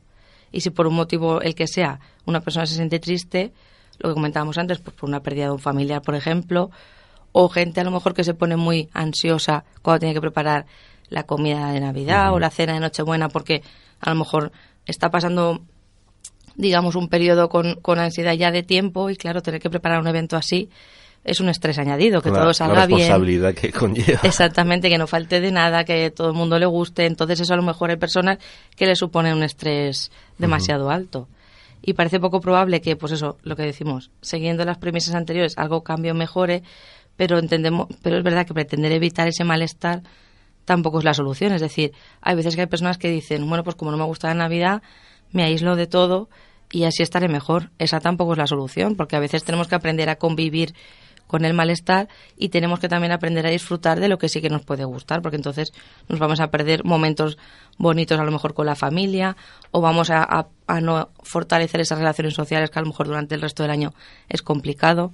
Y 0.51 0.61
si 0.61 0.69
por 0.69 0.87
un 0.87 0.95
motivo, 0.95 1.41
el 1.41 1.55
que 1.55 1.67
sea, 1.67 1.99
una 2.25 2.39
persona 2.39 2.65
se 2.65 2.75
siente 2.75 2.99
triste, 2.99 3.51
lo 3.99 4.09
que 4.09 4.13
comentábamos 4.13 4.57
antes, 4.57 4.79
pues 4.79 4.95
por 4.95 5.09
una 5.09 5.21
pérdida 5.21 5.45
de 5.45 5.51
un 5.51 5.59
familiar, 5.59 6.01
por 6.01 6.15
ejemplo, 6.15 6.71
o 7.39 7.49
gente 7.49 7.81
a 7.81 7.83
lo 7.83 7.91
mejor 7.91 8.15
que 8.15 8.23
se 8.23 8.33
pone 8.33 8.55
muy 8.55 8.89
ansiosa 8.93 9.63
cuando 9.83 9.99
tiene 9.99 10.15
que 10.15 10.21
preparar 10.21 10.65
la 11.09 11.21
comida 11.21 11.71
de 11.71 11.79
Navidad 11.79 12.33
o 12.33 12.39
la 12.39 12.49
cena 12.49 12.73
de 12.73 12.79
Nochebuena 12.79 13.29
porque 13.29 13.61
a 13.99 14.09
lo 14.09 14.15
mejor 14.15 14.51
está 14.87 15.11
pasando 15.11 15.61
digamos 16.55 16.95
un 16.95 17.09
periodo 17.09 17.47
con, 17.47 17.75
con 17.75 17.99
ansiedad 17.99 18.33
ya 18.33 18.49
de 18.49 18.63
tiempo 18.63 19.11
y 19.11 19.15
claro 19.15 19.43
tener 19.43 19.61
que 19.61 19.69
preparar 19.69 19.99
un 19.99 20.07
evento 20.07 20.35
así 20.35 20.71
es 21.23 21.39
un 21.39 21.49
estrés 21.49 21.77
añadido 21.77 22.23
que 22.23 22.29
la, 22.29 22.37
todo 22.37 22.47
la 22.47 22.53
salga 22.55 22.87
bien 22.87 23.01
responsabilidad 23.01 23.53
que 23.53 23.71
conlleva. 23.71 24.21
Exactamente, 24.23 24.89
que 24.89 24.97
no 24.97 25.07
falte 25.07 25.41
de 25.41 25.51
nada, 25.51 25.83
que 25.83 26.09
todo 26.09 26.29
el 26.29 26.33
mundo 26.33 26.57
le 26.57 26.65
guste. 26.65 27.05
Entonces 27.05 27.41
eso 27.41 27.53
a 27.53 27.57
lo 27.57 27.63
mejor 27.63 27.89
hay 27.89 27.97
personas 27.97 28.37
que 28.77 28.85
le 28.85 28.95
supone 28.95 29.33
un 29.33 29.43
estrés 29.43 30.09
demasiado 30.37 30.89
alto. 30.89 31.27
Y 31.81 31.93
parece 31.93 32.19
poco 32.19 32.39
probable 32.39 32.81
que, 32.81 32.95
pues 32.95 33.11
eso, 33.11 33.37
lo 33.43 33.55
que 33.55 33.63
decimos, 33.63 34.09
siguiendo 34.21 34.65
las 34.65 34.77
premisas 34.77 35.15
anteriores, 35.15 35.57
algo 35.57 35.83
cambie 35.83 36.11
o 36.11 36.15
mejore, 36.15 36.63
pero 37.17 37.37
entendemos, 37.39 37.87
pero 38.01 38.17
es 38.17 38.23
verdad 38.23 38.45
que 38.47 38.53
pretender 38.53 38.91
evitar 38.93 39.27
ese 39.27 39.43
malestar 39.43 40.03
tampoco 40.65 40.99
es 40.99 41.05
la 41.05 41.13
solución. 41.13 41.51
Es 41.53 41.61
decir, 41.61 41.91
hay 42.21 42.35
veces 42.35 42.55
que 42.55 42.61
hay 42.61 42.67
personas 42.67 42.97
que 42.97 43.09
dicen, 43.09 43.47
bueno, 43.49 43.63
pues 43.63 43.75
como 43.75 43.91
no 43.91 43.97
me 43.97 44.05
gusta 44.05 44.27
la 44.29 44.33
Navidad, 44.35 44.81
me 45.31 45.43
aíslo 45.43 45.75
de 45.75 45.87
todo 45.87 46.29
y 46.71 46.83
así 46.83 47.03
estaré 47.03 47.27
mejor. 47.27 47.71
Esa 47.79 47.99
tampoco 47.99 48.33
es 48.33 48.37
la 48.37 48.47
solución, 48.47 48.95
porque 48.95 49.15
a 49.15 49.19
veces 49.19 49.43
tenemos 49.43 49.67
que 49.67 49.75
aprender 49.75 50.09
a 50.09 50.15
convivir 50.17 50.73
con 51.25 51.43
el 51.43 51.53
malestar 51.53 52.07
y 52.37 52.49
tenemos 52.49 52.79
que 52.79 52.87
también 52.87 53.11
aprender 53.11 53.45
a 53.45 53.49
disfrutar 53.49 53.99
de 53.99 54.07
lo 54.07 54.17
que 54.17 54.29
sí 54.29 54.39
que 54.41 54.49
nos 54.49 54.63
puede 54.63 54.85
gustar, 54.85 55.21
porque 55.21 55.35
entonces 55.35 55.73
nos 56.07 56.19
vamos 56.19 56.39
a 56.39 56.51
perder 56.51 56.85
momentos 56.85 57.37
bonitos 57.77 58.17
a 58.17 58.23
lo 58.23 58.31
mejor 58.31 58.53
con 58.53 58.65
la 58.65 58.75
familia 58.75 59.35
o 59.71 59.81
vamos 59.81 60.09
a, 60.09 60.23
a- 60.23 60.47
a 60.67 60.79
no 60.79 61.09
fortalecer 61.23 61.81
esas 61.81 61.97
relaciones 61.99 62.33
sociales 62.33 62.69
que 62.69 62.79
a 62.79 62.81
lo 62.81 62.87
mejor 62.87 63.07
durante 63.07 63.35
el 63.35 63.41
resto 63.41 63.63
del 63.63 63.71
año 63.73 63.93
es 64.29 64.41
complicado. 64.41 65.11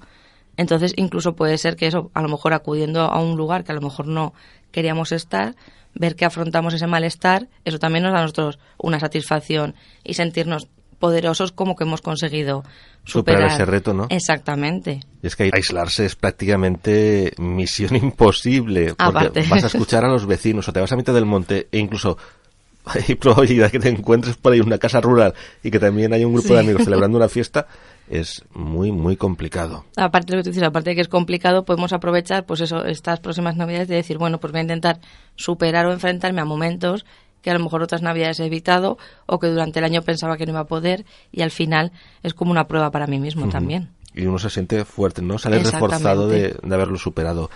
Entonces 0.57 0.93
incluso 0.97 1.35
puede 1.35 1.57
ser 1.57 1.75
que 1.75 1.87
eso, 1.87 2.11
a 2.13 2.21
lo 2.21 2.29
mejor 2.29 2.53
acudiendo 2.53 3.01
a 3.01 3.19
un 3.21 3.35
lugar 3.37 3.63
que 3.63 3.71
a 3.71 3.75
lo 3.75 3.81
mejor 3.81 4.07
no 4.07 4.33
queríamos 4.71 5.11
estar, 5.11 5.55
ver 5.95 6.15
que 6.15 6.25
afrontamos 6.25 6.73
ese 6.73 6.87
malestar, 6.87 7.47
eso 7.65 7.79
también 7.79 8.03
nos 8.03 8.13
da 8.13 8.19
a 8.19 8.21
nosotros 8.23 8.59
una 8.77 8.99
satisfacción 8.99 9.75
y 10.03 10.13
sentirnos 10.15 10.67
poderosos 10.99 11.51
como 11.51 11.75
que 11.75 11.83
hemos 11.83 12.01
conseguido 12.01 12.63
Superar 13.03 13.41
superar, 13.41 13.51
ese 13.51 13.65
reto, 13.65 13.93
¿no? 13.93 14.07
Exactamente. 14.09 15.01
Y 15.21 15.27
es 15.27 15.35
que 15.35 15.49
aislarse 15.53 16.05
es 16.05 16.15
prácticamente 16.15 17.33
misión 17.37 17.95
imposible. 18.01 18.93
Porque 18.95 19.03
Aparte. 19.03 19.45
vas 19.49 19.63
a 19.65 19.67
escuchar 19.67 20.05
a 20.05 20.07
los 20.07 20.25
vecinos 20.25 20.67
o 20.69 20.73
te 20.73 20.79
vas 20.79 20.91
a 20.91 20.95
mitad 20.95 21.13
del 21.13 21.25
monte 21.25 21.67
e 21.71 21.79
incluso 21.79 22.17
hay 22.85 23.15
probabilidad 23.15 23.69
que 23.71 23.79
te 23.79 23.89
encuentres 23.89 24.37
por 24.37 24.53
ahí 24.53 24.61
una 24.61 24.77
casa 24.77 25.01
rural 25.01 25.33
y 25.61 25.71
que 25.71 25.79
también 25.79 26.13
hay 26.13 26.23
un 26.23 26.33
grupo 26.33 26.47
Sí. 26.49 26.53
de 26.53 26.59
amigos 26.61 26.83
celebrando 26.85 27.17
una 27.17 27.27
fiesta. 27.29 27.67
Es 28.13 28.45
muy, 28.53 28.91
muy 28.91 29.17
complicado. 29.17 29.85
aparte 29.97 30.27
de 30.27 30.37
lo 30.37 30.43
que 30.43 30.43
tú 30.43 30.49
dices, 30.51 30.67
aparte 30.67 30.91
de 30.91 30.95
que 30.97 31.01
es 31.01 31.07
complicado, 31.07 31.65
podemos 31.65 31.93
aprovechar 31.93 32.45
pues 32.45 32.61
eso, 32.61 32.85
estas 32.85 33.19
próximas 33.19 33.55
navidades 33.55 33.87
de 33.87 33.95
decir, 33.95 34.19
bueno, 34.19 34.39
pues 34.39 34.53
voy 34.53 34.59
a 34.59 34.61
intentar 34.61 34.99
superar 35.35 35.87
o 35.87 35.91
enfrentarme 35.91 36.39
a 36.39 36.45
momentos 36.45 37.05
que 37.41 37.49
a 37.49 37.53
lo 37.55 37.59
mejor 37.59 37.81
otras 37.81 38.03
navidades 38.03 38.39
he 38.39 38.45
evitado 38.45 38.99
o 39.25 39.39
que 39.39 39.47
durante 39.47 39.79
el 39.79 39.85
año 39.85 40.03
pensaba 40.03 40.37
que 40.37 40.45
no 40.45 40.51
iba 40.51 40.59
a 40.59 40.67
poder 40.67 41.05
y 41.31 41.41
al 41.41 41.49
final 41.49 41.91
es 42.21 42.35
como 42.35 42.51
una 42.51 42.67
prueba 42.67 42.91
para 42.91 43.07
mí 43.07 43.19
mismo 43.19 43.49
también. 43.49 43.89
Y 44.13 44.27
uno 44.27 44.37
se 44.37 44.51
siente 44.51 44.85
fuerte, 44.85 45.23
¿no? 45.23 45.39
Sale 45.39 45.57
reforzado 45.57 46.27
de, 46.27 46.55
de 46.61 46.75
haberlo 46.75 46.99
superado. 46.99 47.49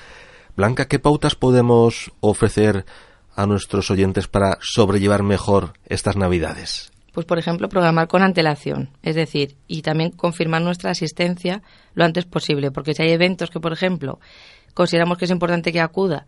Blanca, 0.56 0.88
¿qué 0.88 0.98
pautas 0.98 1.36
podemos 1.36 2.12
ofrecer 2.20 2.84
a 3.36 3.46
nuestros 3.46 3.92
oyentes 3.92 4.28
para 4.28 4.58
sobrellevar 4.60 5.22
mejor 5.22 5.74
estas 5.86 6.18
navidades? 6.18 6.92
Pues, 7.18 7.26
por 7.26 7.40
ejemplo, 7.40 7.68
programar 7.68 8.08
con 8.08 8.22
antelación, 8.22 8.92
es 9.02 9.16
decir, 9.16 9.56
y 9.68 9.82
también 9.82 10.12
confirmar 10.12 10.62
nuestra 10.62 10.92
asistencia 10.92 11.64
lo 11.96 12.06
antes 12.06 12.26
posible, 12.26 12.70
porque 12.70 12.94
si 12.94 13.02
hay 13.02 13.10
eventos 13.10 13.50
que, 13.50 13.60
por 13.60 13.74
ejemplo, 13.74 14.20
consideramos 14.76 15.18
que 15.18 15.26
es 15.26 15.32
importante 15.32 15.74
que 15.74 15.82
acuda, 15.82 16.28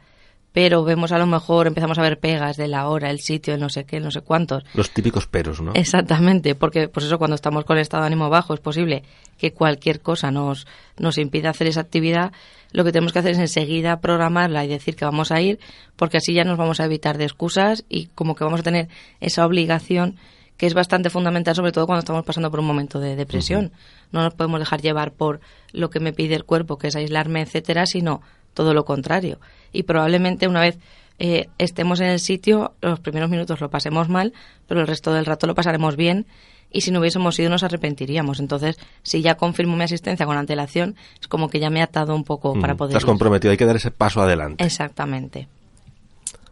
pero 0.51 0.83
vemos 0.83 1.11
a 1.11 1.19
lo 1.19 1.27
mejor, 1.27 1.67
empezamos 1.67 1.99
a 1.99 2.01
ver 2.01 2.17
pegas 2.19 2.57
de 2.57 2.67
la 2.67 2.87
hora, 2.87 3.11
el 3.11 3.19
sitio, 3.19 3.53
el 3.53 3.59
no 3.59 3.69
sé 3.69 3.83
qué, 3.83 3.97
el 3.97 4.03
no 4.03 4.09
sé 4.09 4.21
cuántos. 4.21 4.63
Los 4.73 4.89
típicos 4.89 5.27
peros, 5.27 5.61
¿no? 5.61 5.73
Exactamente, 5.75 6.55
porque 6.55 6.87
pues 6.87 7.05
eso 7.05 7.19
cuando 7.19 7.35
estamos 7.35 7.65
con 7.65 7.77
el 7.77 7.83
estado 7.83 8.01
de 8.01 8.07
ánimo 8.07 8.31
bajo 8.31 8.55
es 8.55 8.59
posible 8.59 9.03
que 9.37 9.53
cualquier 9.53 10.01
cosa 10.01 10.31
nos, 10.31 10.65
nos 10.97 11.19
impida 11.19 11.51
hacer 11.51 11.67
esa 11.67 11.81
actividad. 11.81 12.31
Lo 12.71 12.83
que 12.83 12.91
tenemos 12.91 13.13
que 13.13 13.19
hacer 13.19 13.33
es 13.33 13.37
enseguida 13.37 14.01
programarla 14.01 14.65
y 14.65 14.67
decir 14.67 14.95
que 14.95 15.05
vamos 15.05 15.31
a 15.31 15.39
ir, 15.39 15.59
porque 15.95 16.17
así 16.17 16.33
ya 16.33 16.45
nos 16.45 16.57
vamos 16.57 16.79
a 16.79 16.85
evitar 16.85 17.19
de 17.19 17.25
excusas 17.25 17.85
y 17.89 18.07
como 18.15 18.33
que 18.33 18.43
vamos 18.43 18.61
a 18.61 18.63
tener 18.63 18.87
esa 19.19 19.45
obligación 19.45 20.17
que 20.59 20.67
es 20.67 20.73
bastante 20.73 21.09
fundamental, 21.09 21.55
sobre 21.55 21.71
todo 21.71 21.87
cuando 21.87 21.99
estamos 21.99 22.25
pasando 22.25 22.51
por 22.51 22.59
un 22.59 22.65
momento 22.65 22.99
de 22.99 23.15
depresión. 23.15 23.71
No 24.11 24.21
nos 24.21 24.33
podemos 24.33 24.59
dejar 24.59 24.81
llevar 24.81 25.13
por 25.13 25.39
lo 25.71 25.89
que 25.89 26.01
me 26.01 26.11
pide 26.11 26.35
el 26.35 26.43
cuerpo, 26.43 26.77
que 26.77 26.87
es 26.87 26.97
aislarme, 26.97 27.41
etcétera, 27.41 27.85
sino 27.85 28.21
todo 28.53 28.73
lo 28.73 28.83
contrario. 28.83 29.39
Y 29.71 29.83
probablemente 29.83 30.49
una 30.49 30.59
vez 30.59 30.77
eh, 31.17 31.47
estemos 31.59 32.01
en 32.01 32.07
el 32.07 32.19
sitio, 32.19 32.73
los 32.81 32.99
primeros 32.99 33.29
minutos 33.29 33.61
lo 33.61 33.69
pasemos 33.69 34.09
mal, 34.09 34.33
pero 34.67 34.81
el 34.81 34.87
resto 34.87 35.13
del 35.13 35.25
rato 35.25 35.47
lo 35.47 35.55
pasaremos 35.55 35.95
bien. 35.95 36.25
Y 36.69 36.81
si 36.81 36.91
no 36.91 36.99
hubiésemos 36.99 37.39
ido, 37.39 37.49
nos 37.49 37.63
arrepentiríamos. 37.63 38.41
Entonces, 38.41 38.77
si 39.01 39.21
ya 39.21 39.35
confirmo 39.35 39.77
mi 39.77 39.85
asistencia 39.85 40.25
con 40.25 40.37
antelación, 40.37 40.97
es 41.21 41.29
como 41.29 41.49
que 41.49 41.61
ya 41.61 41.69
me 41.69 41.79
he 41.79 41.83
atado 41.83 42.13
un 42.13 42.25
poco 42.25 42.59
para 42.59 42.75
poder. 42.75 42.91
Estás 42.91 43.03
ir. 43.03 43.07
comprometido, 43.07 43.51
hay 43.51 43.57
que 43.57 43.65
dar 43.65 43.77
ese 43.77 43.91
paso 43.91 44.21
adelante. 44.21 44.65
Exactamente. 44.65 45.47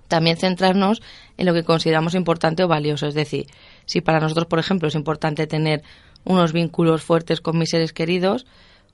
También 0.08 0.38
centrarnos 0.38 1.02
en 1.38 1.46
lo 1.46 1.54
que 1.54 1.64
consideramos 1.64 2.16
importante 2.16 2.64
o 2.64 2.68
valioso. 2.68 3.08
Es 3.08 3.14
decir, 3.14 3.48
si 3.86 4.02
para 4.02 4.20
nosotros, 4.20 4.48
por 4.48 4.60
ejemplo, 4.60 4.88
es 4.88 4.96
importante 4.96 5.48
tener 5.48 5.84
unos 6.24 6.54
vínculos 6.54 7.04
fuertes 7.04 7.42
con 7.42 7.58
mis 7.58 7.70
seres 7.70 7.94
queridos, 7.94 8.46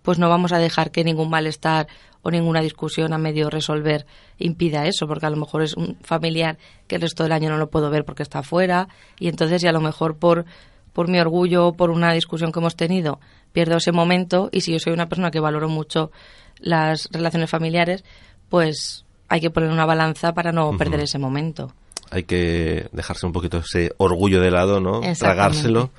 pues 0.03 0.19
no 0.19 0.29
vamos 0.29 0.51
a 0.51 0.59
dejar 0.59 0.91
que 0.91 1.03
ningún 1.03 1.29
malestar 1.29 1.87
o 2.21 2.31
ninguna 2.31 2.61
discusión 2.61 3.13
a 3.13 3.17
medio 3.17 3.49
resolver 3.49 4.05
impida 4.37 4.85
eso, 4.85 5.07
porque 5.07 5.25
a 5.25 5.29
lo 5.29 5.37
mejor 5.37 5.63
es 5.63 5.75
un 5.75 5.97
familiar 6.01 6.57
que 6.87 6.95
el 6.95 7.01
resto 7.01 7.23
del 7.23 7.31
año 7.31 7.49
no 7.49 7.57
lo 7.57 7.69
puedo 7.69 7.89
ver 7.89 8.05
porque 8.05 8.23
está 8.23 8.43
fuera, 8.43 8.87
y 9.19 9.27
entonces 9.27 9.61
ya 9.61 9.69
a 9.69 9.73
lo 9.73 9.81
mejor 9.81 10.17
por, 10.17 10.45
por 10.93 11.09
mi 11.09 11.19
orgullo 11.19 11.67
o 11.67 11.73
por 11.73 11.89
una 11.89 12.13
discusión 12.13 12.51
que 12.51 12.59
hemos 12.59 12.75
tenido 12.75 13.19
pierdo 13.51 13.77
ese 13.77 13.91
momento, 13.91 14.49
y 14.51 14.61
si 14.61 14.71
yo 14.71 14.79
soy 14.79 14.93
una 14.93 15.09
persona 15.09 15.31
que 15.31 15.39
valoro 15.39 15.69
mucho 15.69 16.11
las 16.59 17.09
relaciones 17.11 17.49
familiares, 17.49 18.03
pues 18.49 19.02
hay 19.29 19.41
que 19.41 19.49
poner 19.49 19.69
una 19.69 19.85
balanza 19.85 20.33
para 20.33 20.51
no 20.51 20.77
perder 20.77 21.01
ese 21.01 21.19
momento. 21.19 21.73
Hay 22.11 22.23
que 22.23 22.87
dejarse 22.91 23.25
un 23.25 23.31
poquito 23.31 23.57
ese 23.57 23.91
orgullo 23.97 24.39
de 24.39 24.51
lado, 24.51 24.79
¿no? 24.79 25.01
Tragárselo. 25.17 25.89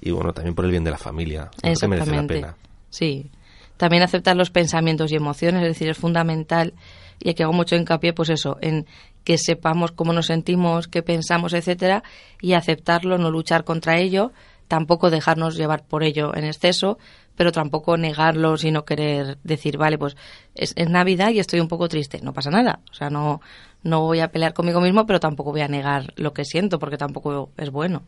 Y 0.00 0.10
bueno, 0.10 0.32
también 0.32 0.54
por 0.54 0.64
el 0.64 0.70
bien 0.70 0.84
de 0.84 0.90
la 0.90 0.98
familia. 0.98 1.50
Que 1.62 1.88
merece 1.88 2.10
la 2.10 2.26
pena. 2.26 2.56
Sí. 2.90 3.30
También 3.76 4.02
aceptar 4.02 4.36
los 4.36 4.50
pensamientos 4.50 5.12
y 5.12 5.16
emociones, 5.16 5.62
es 5.62 5.68
decir, 5.68 5.88
es 5.88 5.98
fundamental 5.98 6.74
y 7.22 7.30
aquí 7.30 7.42
hago 7.42 7.52
mucho 7.52 7.76
hincapié, 7.76 8.12
pues 8.12 8.30
eso, 8.30 8.58
en 8.60 8.86
que 9.24 9.38
sepamos 9.38 9.92
cómo 9.92 10.12
nos 10.12 10.26
sentimos, 10.26 10.88
qué 10.88 11.02
pensamos, 11.02 11.52
etcétera, 11.52 12.02
y 12.40 12.54
aceptarlo, 12.54 13.18
no 13.18 13.30
luchar 13.30 13.64
contra 13.64 13.98
ello, 13.98 14.32
tampoco 14.72 15.10
dejarnos 15.10 15.54
llevar 15.54 15.84
por 15.84 16.02
ello 16.02 16.34
en 16.34 16.44
exceso, 16.44 16.96
pero 17.36 17.52
tampoco 17.52 17.98
negarlo 17.98 18.54
y 18.62 18.70
no 18.70 18.86
querer 18.86 19.36
decir, 19.44 19.76
vale, 19.76 19.98
pues 19.98 20.16
es, 20.54 20.74
Navidad 20.88 21.28
y 21.28 21.40
estoy 21.40 21.60
un 21.60 21.68
poco 21.68 21.90
triste. 21.90 22.20
No 22.22 22.32
pasa 22.32 22.48
nada. 22.48 22.80
O 22.90 22.94
sea, 22.94 23.10
no, 23.10 23.42
no 23.82 24.00
voy 24.00 24.20
a 24.20 24.28
pelear 24.28 24.54
conmigo 24.54 24.80
mismo, 24.80 25.04
pero 25.04 25.20
tampoco 25.20 25.50
voy 25.50 25.60
a 25.60 25.68
negar 25.68 26.14
lo 26.16 26.32
que 26.32 26.46
siento, 26.46 26.78
porque 26.78 26.96
tampoco 26.96 27.50
es 27.58 27.68
bueno. 27.68 28.04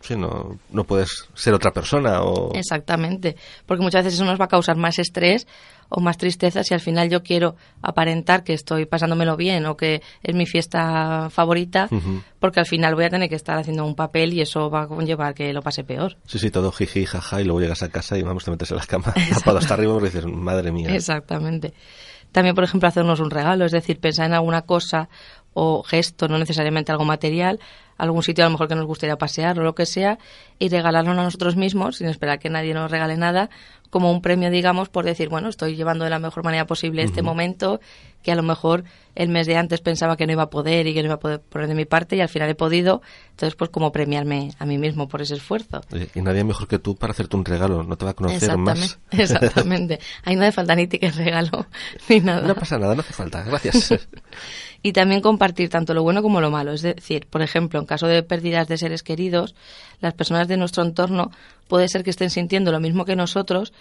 Sí, 0.00 0.14
no, 0.16 0.58
no 0.70 0.84
puedes 0.84 1.28
ser 1.34 1.54
otra 1.54 1.72
persona 1.72 2.22
o... 2.22 2.54
Exactamente, 2.54 3.36
porque 3.64 3.82
muchas 3.82 4.04
veces 4.04 4.14
eso 4.14 4.24
nos 4.24 4.40
va 4.40 4.44
a 4.44 4.48
causar 4.48 4.76
más 4.76 4.98
estrés 4.98 5.46
o 5.88 6.00
más 6.00 6.16
tristeza 6.16 6.62
si 6.64 6.74
al 6.74 6.80
final 6.80 7.08
yo 7.08 7.22
quiero 7.22 7.56
aparentar 7.82 8.44
que 8.44 8.52
estoy 8.52 8.86
pasándomelo 8.86 9.36
bien 9.36 9.66
o 9.66 9.76
que 9.76 10.02
es 10.22 10.34
mi 10.34 10.46
fiesta 10.46 11.30
favorita, 11.30 11.88
porque 12.38 12.60
al 12.60 12.66
final 12.66 12.94
voy 12.94 13.04
a 13.04 13.10
tener 13.10 13.28
que 13.28 13.36
estar 13.36 13.58
haciendo 13.58 13.84
un 13.84 13.94
papel 13.94 14.32
y 14.32 14.40
eso 14.40 14.70
va 14.70 14.82
a 14.82 14.86
conllevar 14.88 15.34
que 15.34 15.52
lo 15.52 15.62
pase 15.62 15.84
peor. 15.84 16.16
Sí, 16.26 16.38
sí, 16.38 16.50
todo 16.50 16.72
jiji, 16.72 17.06
jaja, 17.06 17.40
y 17.40 17.44
luego 17.44 17.60
llegas 17.60 17.82
a 17.82 17.88
casa 17.88 18.18
y 18.18 18.22
vamos, 18.22 18.44
te 18.44 18.50
metes 18.50 18.70
en 18.70 18.76
la 18.76 18.86
cama 18.86 19.14
tapado 19.34 19.58
hasta 19.58 19.74
arriba 19.74 19.92
porque 19.92 20.10
dices, 20.10 20.26
madre 20.26 20.72
mía. 20.72 20.94
Exactamente. 20.94 21.72
También, 22.32 22.54
por 22.54 22.64
ejemplo, 22.64 22.88
hacernos 22.88 23.20
un 23.20 23.30
regalo, 23.30 23.64
es 23.64 23.72
decir, 23.72 23.98
pensar 23.98 24.26
en 24.26 24.34
alguna 24.34 24.62
cosa 24.62 25.08
o 25.58 25.82
gesto, 25.82 26.28
no 26.28 26.36
necesariamente 26.38 26.92
algo 26.92 27.06
material, 27.06 27.58
algún 27.96 28.22
sitio 28.22 28.44
a 28.44 28.48
lo 28.48 28.52
mejor 28.52 28.68
que 28.68 28.74
nos 28.74 28.84
gustaría 28.84 29.16
pasear 29.16 29.58
o 29.58 29.62
lo 29.62 29.74
que 29.74 29.86
sea, 29.86 30.18
y 30.58 30.68
regalarlo 30.68 31.12
a 31.12 31.14
nosotros 31.14 31.56
mismos, 31.56 31.96
sin 31.96 32.08
esperar 32.08 32.38
que 32.38 32.50
nadie 32.50 32.74
nos 32.74 32.90
regale 32.90 33.16
nada, 33.16 33.48
como 33.96 34.12
un 34.12 34.20
premio, 34.20 34.50
digamos, 34.50 34.90
por 34.90 35.06
decir, 35.06 35.30
bueno, 35.30 35.48
estoy 35.48 35.74
llevando 35.74 36.04
de 36.04 36.10
la 36.10 36.18
mejor 36.18 36.44
manera 36.44 36.66
posible 36.66 37.02
este 37.02 37.22
momento, 37.22 37.80
que 38.22 38.30
a 38.30 38.34
lo 38.34 38.42
mejor 38.42 38.84
el 39.14 39.30
mes 39.30 39.46
de 39.46 39.56
antes 39.56 39.80
pensaba 39.80 40.18
que 40.18 40.26
no 40.26 40.32
iba 40.32 40.42
a 40.42 40.50
poder 40.50 40.86
y 40.86 40.92
que 40.92 41.00
no 41.00 41.06
iba 41.06 41.14
a 41.14 41.18
poder 41.18 41.40
poner 41.40 41.66
de 41.66 41.74
mi 41.74 41.86
parte 41.86 42.14
y 42.14 42.20
al 42.20 42.28
final 42.28 42.50
he 42.50 42.54
podido, 42.54 43.00
entonces 43.30 43.54
pues 43.54 43.70
como 43.70 43.92
premiarme 43.92 44.50
a 44.58 44.66
mí 44.66 44.76
mismo 44.76 45.08
por 45.08 45.22
ese 45.22 45.32
esfuerzo. 45.32 45.80
y 46.14 46.20
nadie 46.20 46.44
mejor 46.44 46.68
que 46.68 46.78
tú 46.78 46.94
para 46.94 47.12
hacerte 47.12 47.36
un 47.36 47.46
regalo, 47.46 47.84
no 47.84 47.96
te 47.96 48.04
va 48.04 48.10
a 48.10 48.14
conocer 48.14 48.58
más. 48.58 48.98
Exactamente, 49.12 49.98
ahí 50.24 50.36
no 50.36 50.42
hace 50.42 50.52
falta 50.52 50.74
ni 50.74 50.86
ticket 50.86 51.14
regalo 51.14 51.66
ni 52.10 52.20
nada. 52.20 52.46
No 52.46 52.54
pasa 52.54 52.76
nada, 52.76 52.94
no 52.94 53.00
hace 53.00 53.14
falta, 53.14 53.42
gracias. 53.44 53.94
y 54.82 54.92
también 54.92 55.22
compartir 55.22 55.70
tanto 55.70 55.94
lo 55.94 56.02
bueno 56.02 56.22
como 56.22 56.42
lo 56.42 56.50
malo. 56.50 56.72
Es 56.72 56.82
decir, 56.82 57.26
por 57.30 57.40
ejemplo, 57.40 57.80
en 57.80 57.86
caso 57.86 58.06
de 58.06 58.22
pérdidas 58.22 58.68
de 58.68 58.76
seres 58.76 59.02
queridos, 59.02 59.54
las 60.00 60.12
personas 60.12 60.48
de 60.48 60.58
nuestro 60.58 60.82
entorno 60.82 61.30
puede 61.68 61.88
ser 61.88 62.04
que 62.04 62.10
estén 62.10 62.30
sintiendo 62.30 62.70
lo 62.70 62.80
mismo 62.80 63.04
que 63.04 63.16
nosotros 63.16 63.72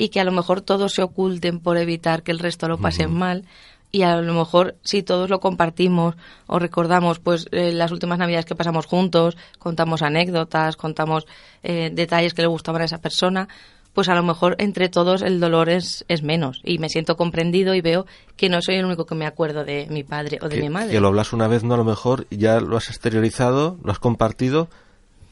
y 0.00 0.08
que 0.08 0.18
a 0.18 0.24
lo 0.24 0.32
mejor 0.32 0.62
todos 0.62 0.94
se 0.94 1.02
oculten 1.02 1.60
por 1.60 1.76
evitar 1.76 2.22
que 2.22 2.32
el 2.32 2.38
resto 2.38 2.68
lo 2.68 2.78
pasen 2.78 3.12
mal. 3.12 3.44
Y 3.92 4.00
a 4.00 4.16
lo 4.16 4.32
mejor 4.32 4.76
si 4.82 5.02
todos 5.02 5.28
lo 5.28 5.40
compartimos 5.40 6.14
o 6.46 6.58
recordamos 6.58 7.18
pues 7.18 7.48
eh, 7.50 7.72
las 7.74 7.92
últimas 7.92 8.18
navidades 8.18 8.46
que 8.46 8.54
pasamos 8.54 8.86
juntos, 8.86 9.36
contamos 9.58 10.00
anécdotas, 10.00 10.76
contamos 10.76 11.26
eh, 11.62 11.90
detalles 11.92 12.32
que 12.32 12.40
le 12.40 12.48
gustaban 12.48 12.80
a 12.80 12.86
esa 12.86 13.02
persona, 13.02 13.48
pues 13.92 14.08
a 14.08 14.14
lo 14.14 14.22
mejor 14.22 14.56
entre 14.58 14.88
todos 14.88 15.20
el 15.20 15.38
dolor 15.38 15.68
es, 15.68 16.06
es 16.08 16.22
menos. 16.22 16.62
Y 16.64 16.78
me 16.78 16.88
siento 16.88 17.18
comprendido 17.18 17.74
y 17.74 17.82
veo 17.82 18.06
que 18.38 18.48
no 18.48 18.62
soy 18.62 18.76
el 18.76 18.86
único 18.86 19.04
que 19.04 19.14
me 19.14 19.26
acuerdo 19.26 19.66
de 19.66 19.86
mi 19.90 20.02
padre 20.02 20.38
o 20.40 20.48
de 20.48 20.62
mi 20.62 20.70
madre. 20.70 20.92
Que 20.92 21.00
lo 21.00 21.08
hablas 21.08 21.34
una 21.34 21.46
vez, 21.46 21.62
no 21.62 21.74
a 21.74 21.76
lo 21.76 21.84
mejor 21.84 22.26
ya 22.30 22.58
lo 22.58 22.78
has 22.78 22.88
exteriorizado, 22.88 23.76
lo 23.84 23.92
has 23.92 23.98
compartido 23.98 24.70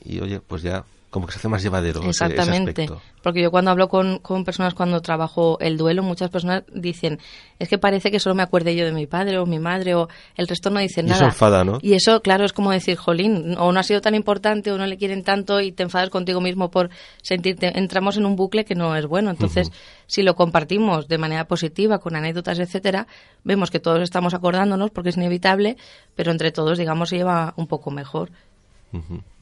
y 0.05 0.21
oye, 0.21 0.41
pues 0.41 0.61
ya 0.61 0.85
como 1.11 1.27
que 1.27 1.33
se 1.33 1.39
hace 1.39 1.49
más 1.49 1.63
llevadero. 1.63 2.03
Exactamente. 2.03 2.89
porque 3.23 3.43
yo 3.43 3.51
cuando 3.51 3.71
hablo 3.71 3.89
con, 3.89 4.19
con, 4.19 4.45
personas 4.45 4.75
cuando 4.75 5.01
trabajo 5.01 5.59
el 5.61 5.77
duelo, 5.77 6.03
muchas 6.03 6.31
personas 6.31 6.65
dicen, 6.73 7.19
es 7.59 7.69
que 7.69 7.79
parece 7.79 8.11
que 8.11 8.21
solo 8.21 8.35
me 8.35 8.43
acuerde 8.43 8.77
yo 8.77 8.85
de 8.85 8.93
mi 8.93 9.07
padre 9.07 9.39
o 9.39 9.47
mi 9.47 9.59
madre 9.59 9.95
o 9.95 10.09
el 10.37 10.47
resto 10.47 10.71
no 10.71 10.81
dicen 10.81 11.07
nada. 11.07 11.17
Y 11.17 11.21
eso 11.21 11.27
enfada, 11.27 11.65
¿no? 11.65 11.79
Y 11.81 11.95
eso, 11.95 12.21
claro, 12.21 12.45
es 12.45 12.53
como 12.53 12.71
decir, 12.71 12.97
jolín, 12.97 13.57
o 13.59 13.73
no 13.73 13.81
ha 13.81 13.83
sido 13.83 14.01
tan 14.01 14.15
importante 14.15 14.71
o 14.71 14.79
no 14.79 14.87
le 14.87 14.99
quieren 14.99 15.25
tanto 15.25 15.61
y 15.61 15.73
te 15.73 15.83
enfadas 15.83 16.11
contigo 16.11 16.41
mismo 16.41 16.71
por 16.71 16.91
sentirte. 17.23 17.79
Entramos 17.79 18.17
en 18.17 18.27
un 18.27 18.37
bucle 18.37 18.65
que 18.65 18.75
no 18.75 18.95
es 18.95 19.07
bueno. 19.07 19.31
Entonces, 19.31 19.73
si 20.07 20.23
lo 20.23 20.35
compartimos 20.35 21.09
de 21.09 21.19
manera 21.19 21.47
positiva, 21.47 21.99
con 21.99 22.17
anécdotas, 22.17 22.59
etcétera, 22.59 23.07
vemos 23.45 23.71
que 23.71 23.81
todos 23.81 24.03
estamos 24.03 24.35
acordándonos 24.35 24.91
porque 24.91 25.11
es 25.11 25.17
inevitable, 25.17 25.77
pero 26.15 26.33
entre 26.33 26.53
todos, 26.53 26.77
digamos, 26.79 27.09
se 27.09 27.17
lleva 27.17 27.55
un 27.57 27.67
poco 27.67 27.91
mejor. 27.91 28.31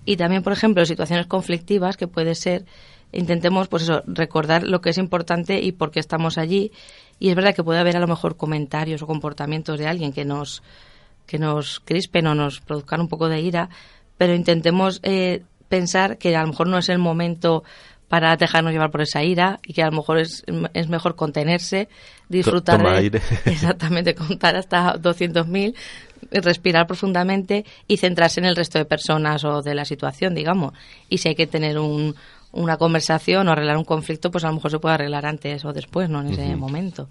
Y 0.06 0.16
también, 0.16 0.42
por 0.42 0.54
ejemplo, 0.54 0.86
situaciones 0.86 1.26
conflictivas 1.26 1.96
que 1.96 2.06
puede 2.06 2.34
ser, 2.34 2.64
intentemos, 3.12 3.68
pues 3.68 3.82
eso, 3.82 4.02
recordar 4.06 4.62
lo 4.62 4.80
que 4.80 4.90
es 4.90 4.98
importante 4.98 5.60
y 5.60 5.72
por 5.72 5.90
qué 5.90 6.00
estamos 6.00 6.38
allí. 6.38 6.72
Y 7.18 7.28
es 7.28 7.34
verdad 7.34 7.54
que 7.54 7.64
puede 7.64 7.80
haber 7.80 7.96
a 7.96 8.00
lo 8.00 8.06
mejor 8.06 8.36
comentarios 8.36 9.02
o 9.02 9.06
comportamientos 9.06 9.78
de 9.78 9.88
alguien 9.88 10.12
que 10.12 10.24
nos, 10.24 10.62
que 11.26 11.38
nos 11.38 11.80
crispen 11.80 12.28
o 12.28 12.34
nos 12.34 12.60
produzcan 12.60 13.00
un 13.00 13.08
poco 13.08 13.28
de 13.28 13.40
ira, 13.40 13.68
pero 14.16 14.34
intentemos 14.34 15.00
eh, 15.02 15.42
pensar 15.68 16.18
que 16.18 16.34
a 16.36 16.42
lo 16.42 16.48
mejor 16.48 16.68
no 16.68 16.78
es 16.78 16.88
el 16.88 16.98
momento 16.98 17.64
para 18.08 18.36
dejarnos 18.36 18.72
llevar 18.72 18.90
por 18.90 19.02
esa 19.02 19.24
ira 19.24 19.58
y 19.66 19.72
que 19.72 19.82
a 19.82 19.86
lo 19.86 19.96
mejor 19.96 20.18
es, 20.18 20.44
es 20.74 20.88
mejor 20.88 21.16
contenerse, 21.16 21.88
disfrutar 22.28 22.80
de, 22.80 23.20
exactamente 23.46 24.14
contar 24.14 24.56
hasta 24.56 24.94
200.000, 24.94 25.74
respirar 26.30 26.86
profundamente 26.86 27.64
y 27.86 27.96
centrarse 27.96 28.40
en 28.40 28.46
el 28.46 28.56
resto 28.56 28.78
de 28.78 28.84
personas 28.84 29.44
o 29.44 29.62
de 29.62 29.74
la 29.74 29.84
situación, 29.84 30.34
digamos. 30.34 30.72
Y 31.08 31.18
si 31.18 31.28
hay 31.28 31.34
que 31.34 31.46
tener 31.46 31.78
un, 31.78 32.14
una 32.52 32.76
conversación 32.76 33.48
o 33.48 33.52
arreglar 33.52 33.76
un 33.76 33.84
conflicto, 33.84 34.30
pues 34.30 34.44
a 34.44 34.48
lo 34.48 34.54
mejor 34.54 34.70
se 34.70 34.78
puede 34.78 34.94
arreglar 34.94 35.26
antes 35.26 35.64
o 35.64 35.72
después, 35.72 36.08
no 36.08 36.20
en 36.20 36.28
ese 36.28 36.56
momento. 36.56 37.08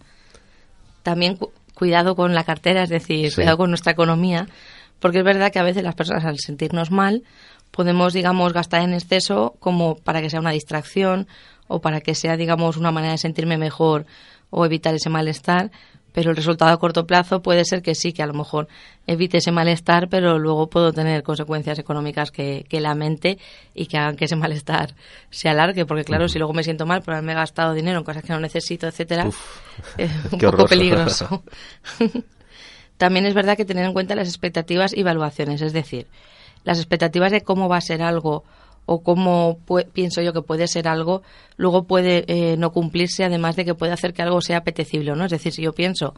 También 1.03 1.37
cuidado 1.75 2.15
con 2.15 2.33
la 2.33 2.43
cartera, 2.43 2.83
es 2.83 2.89
decir, 2.89 3.33
cuidado 3.33 3.57
con 3.57 3.69
nuestra 3.69 3.91
economía, 3.91 4.47
porque 4.99 5.19
es 5.19 5.23
verdad 5.23 5.51
que 5.51 5.59
a 5.59 5.63
veces 5.63 5.83
las 5.83 5.95
personas 5.95 6.25
al 6.25 6.39
sentirnos 6.39 6.89
mal 6.89 7.23
podemos, 7.71 8.13
digamos, 8.13 8.53
gastar 8.53 8.81
en 8.81 8.93
exceso 8.93 9.55
como 9.59 9.95
para 9.97 10.21
que 10.21 10.29
sea 10.29 10.39
una 10.39 10.51
distracción 10.51 11.27
o 11.67 11.81
para 11.81 12.01
que 12.01 12.15
sea, 12.15 12.37
digamos, 12.37 12.77
una 12.77 12.91
manera 12.91 13.11
de 13.11 13.17
sentirme 13.17 13.57
mejor 13.57 14.05
o 14.49 14.65
evitar 14.65 14.95
ese 14.95 15.09
malestar, 15.09 15.71
pero 16.15 16.29
el 16.29 16.37
resultado 16.37 16.71
a 16.71 16.79
corto 16.79 17.05
plazo 17.05 17.41
puede 17.41 17.65
ser 17.65 17.81
que 17.81 17.93
sí, 17.93 18.13
que 18.13 18.23
a 18.23 18.25
lo 18.25 18.33
mejor 18.33 18.69
evite 19.05 19.39
ese 19.39 19.51
malestar, 19.51 20.07
pero 20.07 20.39
luego 20.39 20.69
puedo 20.69 20.93
tener 20.93 21.23
consecuencias 21.23 21.77
económicas 21.77 22.31
que, 22.31 22.65
que 22.69 22.79
lamente 22.79 23.37
y 23.73 23.87
que 23.87 23.97
hagan 23.97 24.15
que 24.15 24.23
ese 24.23 24.37
malestar 24.37 24.95
se 25.29 25.49
alargue, 25.49 25.85
porque 25.85 26.05
claro, 26.05 26.29
si 26.29 26.39
luego 26.39 26.53
me 26.53 26.63
siento 26.63 26.85
mal 26.85 27.01
por 27.01 27.15
haberme 27.15 27.33
gastado 27.33 27.73
dinero 27.73 27.99
en 27.99 28.05
cosas 28.05 28.23
que 28.23 28.31
no 28.31 28.39
necesito, 28.39 28.87
etcétera, 28.87 29.27
es 29.97 30.09
un 30.31 30.39
poco 30.39 30.65
peligroso. 30.67 31.43
También 32.97 33.25
es 33.25 33.33
verdad 33.33 33.57
que 33.57 33.65
tener 33.65 33.83
en 33.83 33.91
cuenta 33.91 34.15
las 34.15 34.29
expectativas 34.29 34.95
y 34.95 35.01
evaluaciones, 35.01 35.61
es 35.61 35.73
decir, 35.73 36.07
las 36.63 36.77
expectativas 36.77 37.33
de 37.33 37.41
cómo 37.41 37.67
va 37.67 37.75
a 37.75 37.81
ser 37.81 38.01
algo 38.01 38.45
o 38.85 39.01
cómo 39.01 39.59
pienso 39.93 40.21
yo 40.21 40.33
que 40.33 40.41
puede 40.41 40.67
ser 40.67 40.87
algo, 40.87 41.23
luego 41.57 41.83
puede 41.85 42.25
eh, 42.27 42.57
no 42.57 42.71
cumplirse, 42.71 43.23
además 43.23 43.55
de 43.55 43.65
que 43.65 43.75
puede 43.75 43.91
hacer 43.91 44.13
que 44.13 44.21
algo 44.21 44.41
sea 44.41 44.57
apetecible 44.57 45.15
no. 45.15 45.25
Es 45.25 45.31
decir, 45.31 45.53
si 45.53 45.61
yo 45.61 45.73
pienso, 45.73 46.13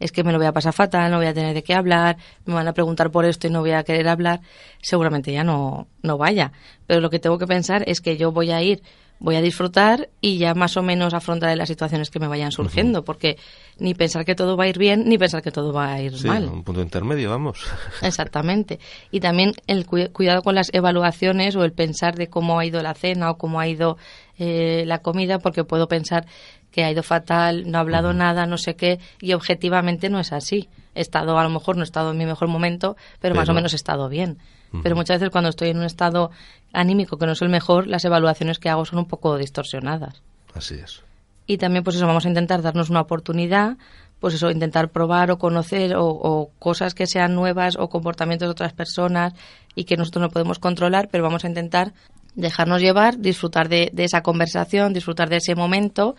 es 0.00 0.12
que 0.12 0.24
me 0.24 0.32
lo 0.32 0.38
voy 0.38 0.46
a 0.46 0.52
pasar 0.52 0.72
fatal, 0.72 1.10
no 1.10 1.18
voy 1.18 1.26
a 1.26 1.34
tener 1.34 1.54
de 1.54 1.62
qué 1.62 1.74
hablar, 1.74 2.16
me 2.44 2.54
van 2.54 2.68
a 2.68 2.72
preguntar 2.72 3.10
por 3.10 3.24
esto 3.24 3.46
y 3.46 3.50
no 3.50 3.60
voy 3.60 3.72
a 3.72 3.82
querer 3.82 4.08
hablar, 4.08 4.40
seguramente 4.82 5.32
ya 5.32 5.44
no, 5.44 5.88
no 6.02 6.18
vaya. 6.18 6.52
Pero 6.86 7.00
lo 7.00 7.10
que 7.10 7.18
tengo 7.18 7.38
que 7.38 7.46
pensar 7.46 7.84
es 7.86 8.00
que 8.00 8.16
yo 8.16 8.32
voy 8.32 8.50
a 8.50 8.62
ir 8.62 8.82
voy 9.20 9.36
a 9.36 9.40
disfrutar 9.40 10.08
y 10.20 10.38
ya 10.38 10.54
más 10.54 10.76
o 10.76 10.82
menos 10.82 11.14
afrontar 11.14 11.56
las 11.56 11.68
situaciones 11.68 12.10
que 12.10 12.20
me 12.20 12.28
vayan 12.28 12.52
surgiendo, 12.52 13.04
porque 13.04 13.36
ni 13.78 13.94
pensar 13.94 14.24
que 14.24 14.34
todo 14.34 14.56
va 14.56 14.64
a 14.64 14.68
ir 14.68 14.78
bien, 14.78 15.08
ni 15.08 15.18
pensar 15.18 15.42
que 15.42 15.50
todo 15.50 15.72
va 15.72 15.92
a 15.92 16.00
ir 16.00 16.16
sí, 16.16 16.26
mal. 16.26 16.44
un 16.48 16.62
punto 16.62 16.80
intermedio, 16.80 17.30
vamos. 17.30 17.64
Exactamente. 18.02 18.78
Y 19.10 19.20
también 19.20 19.52
el 19.66 19.86
cuidado 19.86 20.42
con 20.42 20.54
las 20.54 20.72
evaluaciones 20.72 21.56
o 21.56 21.64
el 21.64 21.72
pensar 21.72 22.16
de 22.16 22.28
cómo 22.28 22.58
ha 22.58 22.66
ido 22.66 22.82
la 22.82 22.94
cena 22.94 23.30
o 23.30 23.38
cómo 23.38 23.60
ha 23.60 23.68
ido 23.68 23.96
eh, 24.38 24.84
la 24.86 24.98
comida, 24.98 25.38
porque 25.38 25.64
puedo 25.64 25.88
pensar 25.88 26.26
que 26.70 26.84
ha 26.84 26.90
ido 26.90 27.02
fatal, 27.02 27.70
no 27.70 27.78
ha 27.78 27.80
hablado 27.80 28.12
nada, 28.12 28.46
no 28.46 28.58
sé 28.58 28.76
qué, 28.76 29.00
y 29.20 29.32
objetivamente 29.32 30.10
no 30.10 30.20
es 30.20 30.32
así. 30.32 30.68
He 30.94 31.00
estado, 31.00 31.38
a 31.38 31.42
lo 31.42 31.50
mejor 31.50 31.76
no 31.76 31.82
he 31.82 31.84
estado 31.84 32.12
en 32.12 32.18
mi 32.18 32.26
mejor 32.26 32.48
momento, 32.48 32.96
pero, 33.20 33.34
más 33.34 33.48
o 33.48 33.54
menos 33.54 33.72
he 33.72 33.76
estado 33.76 34.08
bien. 34.08 34.38
Pero 34.82 34.96
muchas 34.96 35.18
veces 35.18 35.30
cuando 35.30 35.50
estoy 35.50 35.70
en 35.70 35.78
un 35.78 35.84
estado 35.84 36.30
anímico 36.72 37.16
que 37.16 37.26
no 37.26 37.32
es 37.32 37.42
el 37.42 37.48
mejor, 37.48 37.86
las 37.86 38.04
evaluaciones 38.04 38.58
que 38.58 38.68
hago 38.68 38.84
son 38.84 38.98
un 38.98 39.06
poco 39.06 39.36
distorsionadas. 39.38 40.22
Así 40.54 40.74
es. 40.74 41.02
Y 41.46 41.56
también, 41.56 41.82
pues 41.82 41.96
eso, 41.96 42.06
vamos 42.06 42.26
a 42.26 42.28
intentar 42.28 42.60
darnos 42.60 42.90
una 42.90 43.00
oportunidad, 43.00 43.78
pues 44.20 44.34
eso, 44.34 44.50
intentar 44.50 44.90
probar 44.90 45.30
o 45.30 45.38
conocer 45.38 45.94
o, 45.96 46.50
cosas 46.58 46.94
que 46.94 47.06
sean 47.06 47.34
nuevas 47.34 47.76
o 47.78 47.88
comportamientos 47.88 48.48
de 48.48 48.52
otras 48.52 48.74
personas 48.74 49.32
y 49.74 49.84
que 49.84 49.96
nosotros 49.96 50.22
no 50.22 50.28
podemos 50.28 50.58
controlar, 50.58 51.08
pero 51.10 51.24
vamos 51.24 51.44
a 51.44 51.48
intentar 51.48 51.94
dejarnos 52.34 52.82
llevar, 52.82 53.18
disfrutar 53.18 53.70
de, 53.70 53.90
de 53.94 54.04
esa 54.04 54.20
conversación, 54.22 54.92
disfrutar 54.92 55.30
de 55.30 55.38
ese 55.38 55.54
momento 55.54 56.16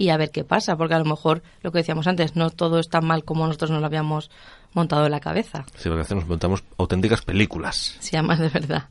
y 0.00 0.08
a 0.08 0.16
ver 0.16 0.30
qué 0.30 0.44
pasa, 0.44 0.78
porque 0.78 0.94
a 0.94 0.98
lo 0.98 1.04
mejor 1.04 1.42
lo 1.60 1.72
que 1.72 1.80
decíamos 1.80 2.06
antes, 2.06 2.34
no 2.34 2.48
todo 2.48 2.78
es 2.78 2.88
tan 2.88 3.04
mal 3.04 3.22
como 3.22 3.46
nosotros 3.46 3.70
nos 3.70 3.80
lo 3.80 3.86
habíamos 3.86 4.30
montado 4.72 5.04
en 5.04 5.10
la 5.12 5.20
cabeza. 5.20 5.66
Sí, 5.76 5.90
porque 5.90 6.14
nos 6.14 6.26
montamos 6.26 6.64
auténticas 6.78 7.20
películas. 7.20 7.98
Sí, 8.00 8.16
además 8.16 8.38
de 8.38 8.48
verdad. 8.48 8.84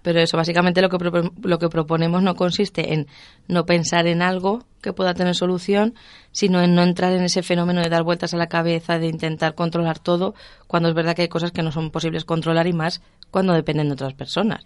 Pero 0.00 0.20
eso, 0.20 0.38
básicamente 0.38 0.80
lo 0.80 0.88
que, 0.88 1.30
lo 1.42 1.58
que 1.58 1.68
proponemos 1.68 2.22
no 2.22 2.34
consiste 2.34 2.94
en 2.94 3.08
no 3.46 3.66
pensar 3.66 4.06
en 4.06 4.22
algo 4.22 4.64
que 4.80 4.94
pueda 4.94 5.12
tener 5.12 5.34
solución, 5.34 5.94
sino 6.32 6.62
en 6.62 6.74
no 6.74 6.82
entrar 6.82 7.12
en 7.12 7.24
ese 7.24 7.42
fenómeno 7.42 7.82
de 7.82 7.90
dar 7.90 8.02
vueltas 8.02 8.32
a 8.32 8.38
la 8.38 8.46
cabeza, 8.46 8.98
de 8.98 9.08
intentar 9.08 9.54
controlar 9.54 9.98
todo, 9.98 10.34
cuando 10.66 10.88
es 10.88 10.94
verdad 10.94 11.14
que 11.14 11.22
hay 11.22 11.28
cosas 11.28 11.52
que 11.52 11.62
no 11.62 11.72
son 11.72 11.90
posibles 11.90 12.24
controlar 12.24 12.66
y 12.66 12.72
más 12.72 13.02
cuando 13.30 13.52
dependen 13.52 13.88
de 13.88 13.92
otras 13.92 14.14
personas. 14.14 14.64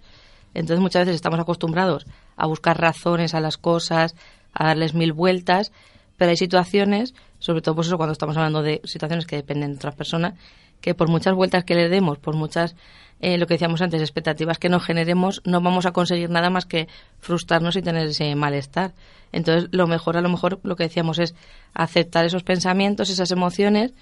Entonces 0.54 0.80
muchas 0.80 1.06
veces 1.06 1.16
estamos 1.16 1.40
acostumbrados 1.40 2.06
a 2.36 2.46
buscar 2.46 2.80
razones 2.80 3.34
a 3.34 3.40
las 3.40 3.56
cosas, 3.56 4.14
a 4.52 4.66
darles 4.66 4.94
mil 4.94 5.12
vueltas, 5.12 5.72
pero 6.16 6.30
hay 6.30 6.36
situaciones, 6.36 7.14
sobre 7.38 7.62
todo 7.62 7.74
pues 7.74 7.88
eso 7.88 7.96
cuando 7.96 8.12
estamos 8.12 8.36
hablando 8.36 8.62
de 8.62 8.80
situaciones 8.84 9.26
que 9.26 9.36
dependen 9.36 9.72
de 9.72 9.76
otras 9.76 9.94
personas, 9.94 10.34
que 10.80 10.94
por 10.94 11.08
muchas 11.08 11.34
vueltas 11.34 11.64
que 11.64 11.74
le 11.74 11.88
demos, 11.88 12.18
por 12.18 12.34
muchas, 12.34 12.74
eh, 13.20 13.38
lo 13.38 13.46
que 13.46 13.54
decíamos 13.54 13.80
antes, 13.80 14.02
expectativas 14.02 14.58
que 14.58 14.68
nos 14.68 14.84
generemos, 14.84 15.40
no 15.44 15.60
vamos 15.60 15.86
a 15.86 15.92
conseguir 15.92 16.28
nada 16.28 16.50
más 16.50 16.66
que 16.66 16.88
frustrarnos 17.20 17.76
y 17.76 17.82
tener 17.82 18.08
ese 18.08 18.34
malestar. 18.34 18.92
Entonces, 19.30 19.68
lo 19.72 19.86
mejor, 19.86 20.16
a 20.16 20.20
lo 20.20 20.28
mejor, 20.28 20.60
lo 20.64 20.76
que 20.76 20.84
decíamos 20.84 21.18
es 21.18 21.34
aceptar 21.72 22.26
esos 22.26 22.42
pensamientos, 22.42 23.10
esas 23.10 23.30
emociones, 23.30 23.94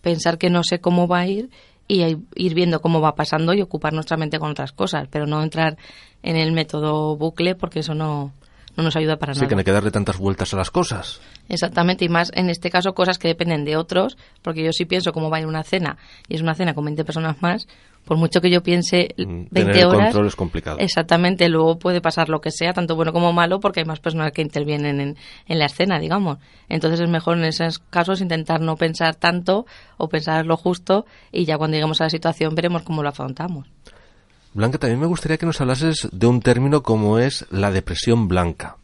pensar 0.00 0.38
que 0.38 0.48
no 0.48 0.62
sé 0.62 0.80
cómo 0.80 1.08
va 1.08 1.20
a 1.20 1.26
ir 1.26 1.50
y 1.88 2.02
ir 2.36 2.54
viendo 2.54 2.80
cómo 2.80 3.00
va 3.00 3.14
pasando 3.14 3.52
y 3.54 3.62
ocupar 3.62 3.92
nuestra 3.92 4.16
mente 4.16 4.38
con 4.38 4.50
otras 4.50 4.72
cosas, 4.72 5.08
pero 5.10 5.26
no 5.26 5.42
entrar 5.42 5.76
en 6.22 6.36
el 6.36 6.52
método 6.52 7.16
bucle 7.16 7.54
porque 7.54 7.80
eso 7.80 7.94
no, 7.94 8.32
no 8.78 8.84
nos 8.84 8.94
ayuda 8.96 9.16
para 9.16 9.34
sí, 9.34 9.40
nada. 9.40 9.48
que 9.48 9.54
no 9.56 9.58
hay 9.58 9.64
que 9.64 9.72
darle 9.72 9.90
tantas 9.90 10.18
vueltas 10.18 10.54
a 10.54 10.56
las 10.56 10.70
cosas. 10.70 11.20
Exactamente, 11.48 12.04
y 12.04 12.08
más 12.08 12.30
en 12.34 12.48
este 12.48 12.70
caso 12.70 12.94
cosas 12.94 13.18
que 13.18 13.26
dependen 13.26 13.64
de 13.64 13.76
otros, 13.76 14.16
porque 14.40 14.62
yo 14.64 14.70
sí 14.72 14.84
pienso 14.84 15.12
cómo 15.12 15.30
va 15.30 15.38
a 15.38 15.40
ir 15.40 15.46
una 15.46 15.64
cena 15.64 15.98
y 16.28 16.36
es 16.36 16.42
una 16.42 16.54
cena 16.54 16.74
con 16.74 16.84
20 16.84 17.04
personas 17.04 17.42
más, 17.42 17.66
por 18.04 18.16
mucho 18.16 18.40
que 18.40 18.50
yo 18.50 18.62
piense 18.62 19.08
Mm, 19.18 19.46
20 19.50 19.50
tener 19.52 19.76
el 19.78 19.84
horas, 19.86 20.02
control 20.04 20.26
es 20.28 20.36
complicado. 20.36 20.78
exactamente, 20.78 21.48
luego 21.48 21.78
puede 21.80 22.00
pasar 22.00 22.28
lo 22.28 22.40
que 22.40 22.52
sea, 22.52 22.72
tanto 22.72 22.94
bueno 22.94 23.12
como 23.12 23.32
malo, 23.32 23.58
porque 23.58 23.80
hay 23.80 23.86
más 23.86 23.98
personas 23.98 24.30
que 24.30 24.42
intervienen 24.42 25.00
en, 25.00 25.16
en 25.46 25.58
la 25.58 25.66
escena, 25.66 25.98
digamos. 25.98 26.38
Entonces 26.68 27.00
es 27.00 27.08
mejor 27.08 27.36
en 27.36 27.44
esos 27.46 27.80
casos 27.80 28.20
intentar 28.20 28.60
no 28.60 28.76
pensar 28.76 29.16
tanto 29.16 29.66
o 29.96 30.08
pensar 30.08 30.46
lo 30.46 30.56
justo 30.56 31.04
y 31.32 31.46
ya 31.46 31.58
cuando 31.58 31.74
lleguemos 31.74 32.00
a 32.00 32.04
la 32.04 32.10
situación 32.10 32.54
veremos 32.54 32.82
cómo 32.82 33.02
lo 33.02 33.08
afrontamos. 33.08 33.66
Blanca, 34.58 34.78
también 34.78 34.98
me 35.00 35.06
gustaría 35.06 35.38
que 35.38 35.46
nos 35.46 35.60
hablases 35.60 36.08
de 36.12 36.26
un 36.26 36.40
término 36.40 36.82
como 36.82 37.18
es 37.18 37.46
la 37.50 37.70
depresión 37.70 38.26
blanca. 38.28 38.76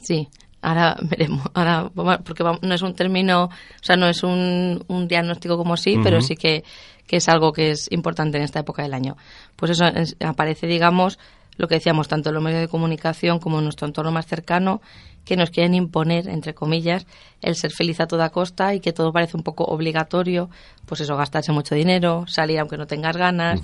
Sí, 0.00 0.28
ahora 0.62 0.96
veremos. 1.02 1.42
Ahora, 1.54 1.90
porque 2.22 2.44
no 2.44 2.74
es 2.74 2.82
un 2.82 2.94
término, 2.94 3.44
o 3.44 3.50
sea, 3.80 3.96
no 3.96 4.06
es 4.08 4.22
un, 4.22 4.84
un 4.88 5.08
diagnóstico 5.08 5.56
como 5.56 5.76
sí, 5.76 5.96
pero 6.02 6.20
sí 6.20 6.36
que, 6.36 6.64
que 7.06 7.16
es 7.16 7.28
algo 7.28 7.52
que 7.52 7.70
es 7.70 7.90
importante 7.90 8.36
en 8.36 8.44
esta 8.44 8.60
época 8.60 8.82
del 8.82 8.92
año. 8.94 9.16
Pues 9.56 9.70
eso 9.72 9.86
es- 9.86 10.16
aparece, 10.20 10.66
digamos, 10.66 11.18
lo 11.56 11.66
que 11.66 11.76
decíamos, 11.76 12.08
tanto 12.08 12.28
en 12.28 12.34
los 12.34 12.44
medios 12.44 12.60
de 12.60 12.68
comunicación 12.68 13.38
como 13.38 13.58
en 13.58 13.64
nuestro 13.64 13.86
entorno 13.86 14.12
más 14.12 14.26
cercano, 14.26 14.82
que 15.24 15.36
nos 15.36 15.50
quieren 15.50 15.74
imponer, 15.74 16.28
entre 16.28 16.52
comillas, 16.54 17.06
el 17.40 17.56
ser 17.56 17.72
feliz 17.72 17.98
a 18.00 18.06
toda 18.06 18.28
costa 18.28 18.74
y 18.74 18.80
que 18.80 18.92
todo 18.92 19.12
parece 19.12 19.36
un 19.36 19.42
poco 19.42 19.64
obligatorio, 19.64 20.50
pues 20.84 21.00
eso, 21.00 21.16
gastarse 21.16 21.50
mucho 21.52 21.74
dinero, 21.74 22.26
salir 22.28 22.60
aunque 22.60 22.76
no 22.76 22.86
tengas 22.86 23.16
ganas, 23.16 23.60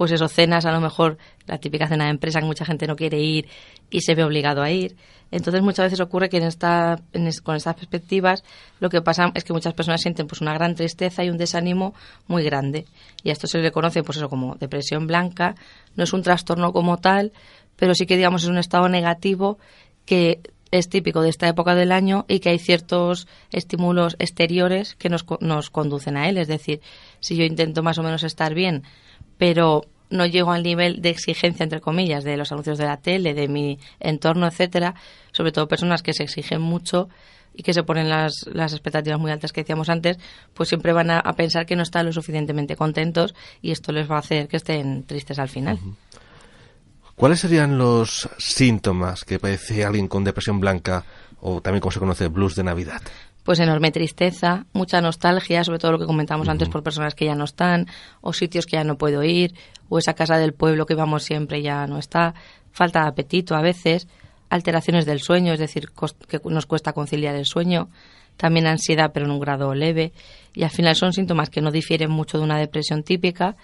pues 0.00 0.12
eso, 0.12 0.28
cenas, 0.28 0.64
a 0.64 0.72
lo 0.72 0.80
mejor 0.80 1.18
la 1.46 1.58
típica 1.58 1.86
cena 1.86 2.04
de 2.04 2.10
empresa 2.12 2.40
que 2.40 2.46
mucha 2.46 2.64
gente 2.64 2.86
no 2.86 2.96
quiere 2.96 3.20
ir 3.20 3.46
y 3.90 4.00
se 4.00 4.14
ve 4.14 4.24
obligado 4.24 4.62
a 4.62 4.70
ir. 4.70 4.96
Entonces 5.30 5.60
muchas 5.60 5.84
veces 5.84 6.00
ocurre 6.00 6.30
que 6.30 6.38
en 6.38 6.44
esta, 6.44 7.02
en 7.12 7.30
con 7.42 7.54
estas 7.54 7.74
perspectivas 7.74 8.42
lo 8.78 8.88
que 8.88 9.02
pasa 9.02 9.30
es 9.34 9.44
que 9.44 9.52
muchas 9.52 9.74
personas 9.74 10.00
sienten 10.00 10.26
pues 10.26 10.40
una 10.40 10.54
gran 10.54 10.74
tristeza 10.74 11.22
y 11.22 11.28
un 11.28 11.36
desánimo 11.36 11.92
muy 12.28 12.42
grande. 12.44 12.86
Y 13.22 13.28
a 13.28 13.34
esto 13.34 13.46
se 13.46 13.58
le 13.58 13.70
conoce 13.72 14.02
pues 14.02 14.16
eso 14.16 14.30
como 14.30 14.54
depresión 14.54 15.06
blanca. 15.06 15.54
No 15.96 16.04
es 16.04 16.14
un 16.14 16.22
trastorno 16.22 16.72
como 16.72 16.96
tal, 16.96 17.32
pero 17.76 17.94
sí 17.94 18.06
que 18.06 18.16
digamos 18.16 18.44
es 18.44 18.48
un 18.48 18.56
estado 18.56 18.88
negativo 18.88 19.58
que 20.06 20.40
es 20.70 20.88
típico 20.88 21.20
de 21.20 21.28
esta 21.28 21.46
época 21.46 21.74
del 21.74 21.92
año 21.92 22.24
y 22.26 22.40
que 22.40 22.48
hay 22.48 22.58
ciertos 22.58 23.28
estímulos 23.52 24.16
exteriores 24.18 24.94
que 24.94 25.10
nos, 25.10 25.26
nos 25.40 25.68
conducen 25.68 26.16
a 26.16 26.30
él. 26.30 26.38
Es 26.38 26.48
decir, 26.48 26.80
si 27.20 27.36
yo 27.36 27.44
intento 27.44 27.82
más 27.82 27.98
o 27.98 28.02
menos 28.02 28.22
estar 28.22 28.54
bien, 28.54 28.84
pero 29.40 29.86
no 30.10 30.26
llego 30.26 30.52
al 30.52 30.62
nivel 30.62 31.00
de 31.00 31.08
exigencia, 31.08 31.64
entre 31.64 31.80
comillas, 31.80 32.24
de 32.24 32.36
los 32.36 32.52
anuncios 32.52 32.76
de 32.76 32.84
la 32.84 32.98
tele, 32.98 33.32
de 33.32 33.48
mi 33.48 33.78
entorno, 33.98 34.46
etcétera, 34.46 34.94
sobre 35.32 35.50
todo 35.50 35.66
personas 35.66 36.02
que 36.02 36.12
se 36.12 36.24
exigen 36.24 36.60
mucho 36.60 37.08
y 37.54 37.62
que 37.62 37.72
se 37.72 37.82
ponen 37.82 38.10
las, 38.10 38.44
las 38.52 38.74
expectativas 38.74 39.18
muy 39.18 39.30
altas 39.30 39.54
que 39.54 39.62
decíamos 39.62 39.88
antes, 39.88 40.18
pues 40.52 40.68
siempre 40.68 40.92
van 40.92 41.10
a, 41.10 41.22
pensar 41.32 41.64
que 41.64 41.74
no 41.74 41.82
están 41.82 42.04
lo 42.04 42.12
suficientemente 42.12 42.76
contentos 42.76 43.34
y 43.62 43.70
esto 43.70 43.92
les 43.92 44.10
va 44.10 44.16
a 44.16 44.18
hacer 44.18 44.46
que 44.46 44.58
estén 44.58 45.04
tristes 45.04 45.38
al 45.38 45.48
final. 45.48 45.78
¿Cuáles 47.14 47.40
serían 47.40 47.78
los 47.78 48.28
síntomas 48.36 49.24
que 49.24 49.38
padece 49.38 49.86
alguien 49.86 50.06
con 50.06 50.22
depresión 50.22 50.60
blanca 50.60 51.02
o 51.40 51.62
también 51.62 51.80
como 51.80 51.92
se 51.92 51.98
conoce 51.98 52.28
blues 52.28 52.56
de 52.56 52.64
Navidad? 52.64 53.00
Pues 53.50 53.58
enorme 53.58 53.90
tristeza, 53.90 54.66
mucha 54.72 55.00
nostalgia, 55.00 55.64
sobre 55.64 55.80
todo 55.80 55.90
lo 55.90 55.98
que 55.98 56.06
comentamos 56.06 56.48
antes 56.48 56.68
por 56.68 56.84
personas 56.84 57.16
que 57.16 57.24
ya 57.24 57.34
no 57.34 57.42
están, 57.42 57.88
o 58.20 58.32
sitios 58.32 58.64
que 58.64 58.76
ya 58.76 58.84
no 58.84 58.96
puedo 58.96 59.24
ir, 59.24 59.54
o 59.88 59.98
esa 59.98 60.14
casa 60.14 60.38
del 60.38 60.54
pueblo 60.54 60.86
que 60.86 60.94
vamos 60.94 61.24
siempre 61.24 61.60
ya 61.60 61.84
no 61.88 61.98
está, 61.98 62.34
falta 62.70 63.02
de 63.02 63.08
apetito 63.08 63.56
a 63.56 63.60
veces, 63.60 64.06
alteraciones 64.50 65.04
del 65.04 65.18
sueño, 65.18 65.52
es 65.52 65.58
decir, 65.58 65.88
que 66.28 66.40
nos 66.44 66.66
cuesta 66.66 66.92
conciliar 66.92 67.34
el 67.34 67.44
sueño, 67.44 67.88
también 68.36 68.68
ansiedad 68.68 69.10
pero 69.12 69.26
en 69.26 69.32
un 69.32 69.40
grado 69.40 69.74
leve, 69.74 70.12
y 70.54 70.62
al 70.62 70.70
final 70.70 70.94
son 70.94 71.12
síntomas 71.12 71.50
que 71.50 71.60
no 71.60 71.72
difieren 71.72 72.08
mucho 72.08 72.38
de 72.38 72.44
una 72.44 72.56
depresión 72.56 73.02
típica, 73.02 73.56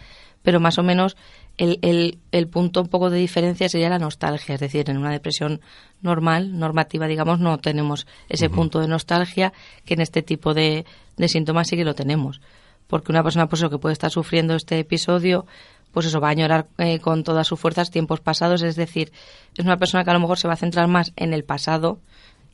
pero 0.43 0.59
más 0.59 0.79
o 0.79 0.83
menos 0.83 1.17
el, 1.59 1.79
el, 1.83 2.19
el 2.33 2.49
punto 2.49 2.83
un 2.83 2.89
poco 2.89 3.11
de 3.11 3.19
diferencia 3.19 3.69
sería 3.69 3.89
la 3.89 3.99
nostalgia, 3.99 4.55
es 4.55 4.61
decir, 4.61 4.91
en 4.91 4.99
una 4.99 5.11
depresión 5.11 5.61
normal, 6.03 6.59
normativa, 6.59 7.07
digamos, 7.07 7.41
no 7.41 7.59
tenemos 7.59 8.07
ese 8.29 8.51
punto 8.51 8.81
de 8.81 8.89
nostalgia 8.89 9.53
que 9.85 9.95
en 9.95 10.01
este 10.01 10.23
tipo 10.23 10.55
de, 10.55 10.85
de 11.17 11.29
síntomas 11.29 11.69
sí 11.69 11.77
que 11.77 11.85
lo 11.85 11.95
tenemos. 11.95 12.41
Porque 12.87 13.11
una 13.11 13.23
persona 13.23 13.49
pues, 13.49 13.61
eso, 13.61 13.71
que 13.71 13.79
puede 13.79 13.95
estar 13.95 14.11
sufriendo 14.11 14.55
este 14.55 14.79
episodio, 14.79 15.47
pues 15.93 16.07
eso, 16.07 16.21
va 16.21 16.29
a 16.29 16.33
añorar 16.33 16.67
eh, 16.79 17.01
con 17.01 17.25
todas 17.25 17.47
sus 17.47 17.59
fuerzas 17.59 17.91
tiempos 17.91 18.21
pasados, 18.21 18.63
es 18.63 18.77
decir, 18.77 19.13
es 19.57 19.65
una 19.65 19.79
persona 19.79 20.05
que 20.05 20.11
a 20.11 20.15
lo 20.15 20.21
mejor 20.21 20.39
se 20.39 20.47
va 20.47 20.55
a 20.55 20.59
centrar 20.59 20.89
más 20.89 21.13
en 21.17 21.33
el 21.33 21.45
pasado 21.45 22.01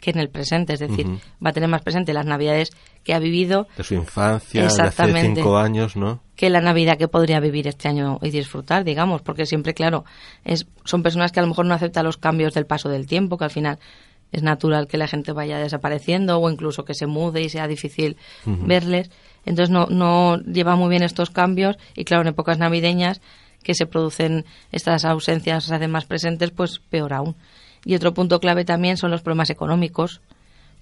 que 0.03 0.11
en 0.11 0.19
el 0.19 0.29
presente, 0.29 0.75
es 0.75 0.81
decir, 0.81 1.07
va 1.45 1.51
a 1.51 1.53
tener 1.53 1.69
más 1.69 1.81
presente 1.81 2.13
las 2.13 2.27
navidades 2.27 2.73
que 3.05 3.15
ha 3.15 3.21
vivido 3.21 3.69
De 3.77 3.85
su 3.85 3.95
infancia, 3.95 4.61
de 4.61 4.67
hace 4.67 4.83
Exactamente. 4.83 5.41
cinco 5.41 5.57
años, 5.57 5.97
¿no? 5.97 6.21
que 6.35 6.51
la 6.51 6.61
Navidad 6.61 6.99
que 6.99 7.07
podría 7.07 7.39
vivir 7.39 7.69
este 7.69 7.89
año 7.89 8.19
y 8.21 8.31
disfrutar, 8.31 8.83
digamos, 8.83 9.23
porque 9.23 9.47
siempre, 9.47 9.75
claro, 9.75 10.05
es, 10.45 10.67
son 10.85 11.05
personas 11.05 11.31
que 11.31 11.39
a 11.39 11.43
lo 11.45 11.49
mejor 11.49 11.67
no 11.67 11.75
aceptan 11.75 12.05
los 12.05 12.17
cambios 12.17 12.53
del 12.53 12.67
paso 12.67 12.89
del 12.89 13.07
tiempo, 13.07 13.39
que 13.39 13.45
al 13.45 13.53
final 13.53 13.79
es 14.33 14.43
natural 14.43 14.89
que 14.89 14.99
la 14.99 15.07
gente 15.07 15.31
vaya 15.31 15.59
desapareciendo 15.59 16.41
o 16.41 16.51
incluso 16.51 16.85
que 16.85 16.95
se 16.95 17.07
mude 17.07 17.43
y 17.43 17.49
sea 17.49 17.69
difícil 17.69 18.17
verles. 18.45 19.09
Entonces 19.45 19.71
no, 19.71 19.87
no 19.87 20.37
lleva 20.39 20.75
muy 20.75 20.89
bien 20.89 21.05
estos 21.05 21.31
cambios 21.31 21.77
y 21.95 22.03
claro, 22.03 22.23
en 22.23 22.29
épocas 22.29 22.59
navideñas 22.59 23.21
que 23.63 23.75
se 23.75 23.87
producen 23.87 24.45
estas 24.73 25.05
ausencias, 25.05 25.63
se 25.63 25.75
hacen 25.77 25.93
más 25.93 26.07
presentes, 26.07 26.51
pues 26.51 26.81
peor 26.91 27.13
aún. 27.13 27.37
Y 27.85 27.95
otro 27.95 28.15
punto 28.15 28.39
clave 28.41 28.65
también 28.65 28.97
son 28.97 29.11
los 29.11 29.23
problemas 29.23 29.51
económicos, 29.51 30.21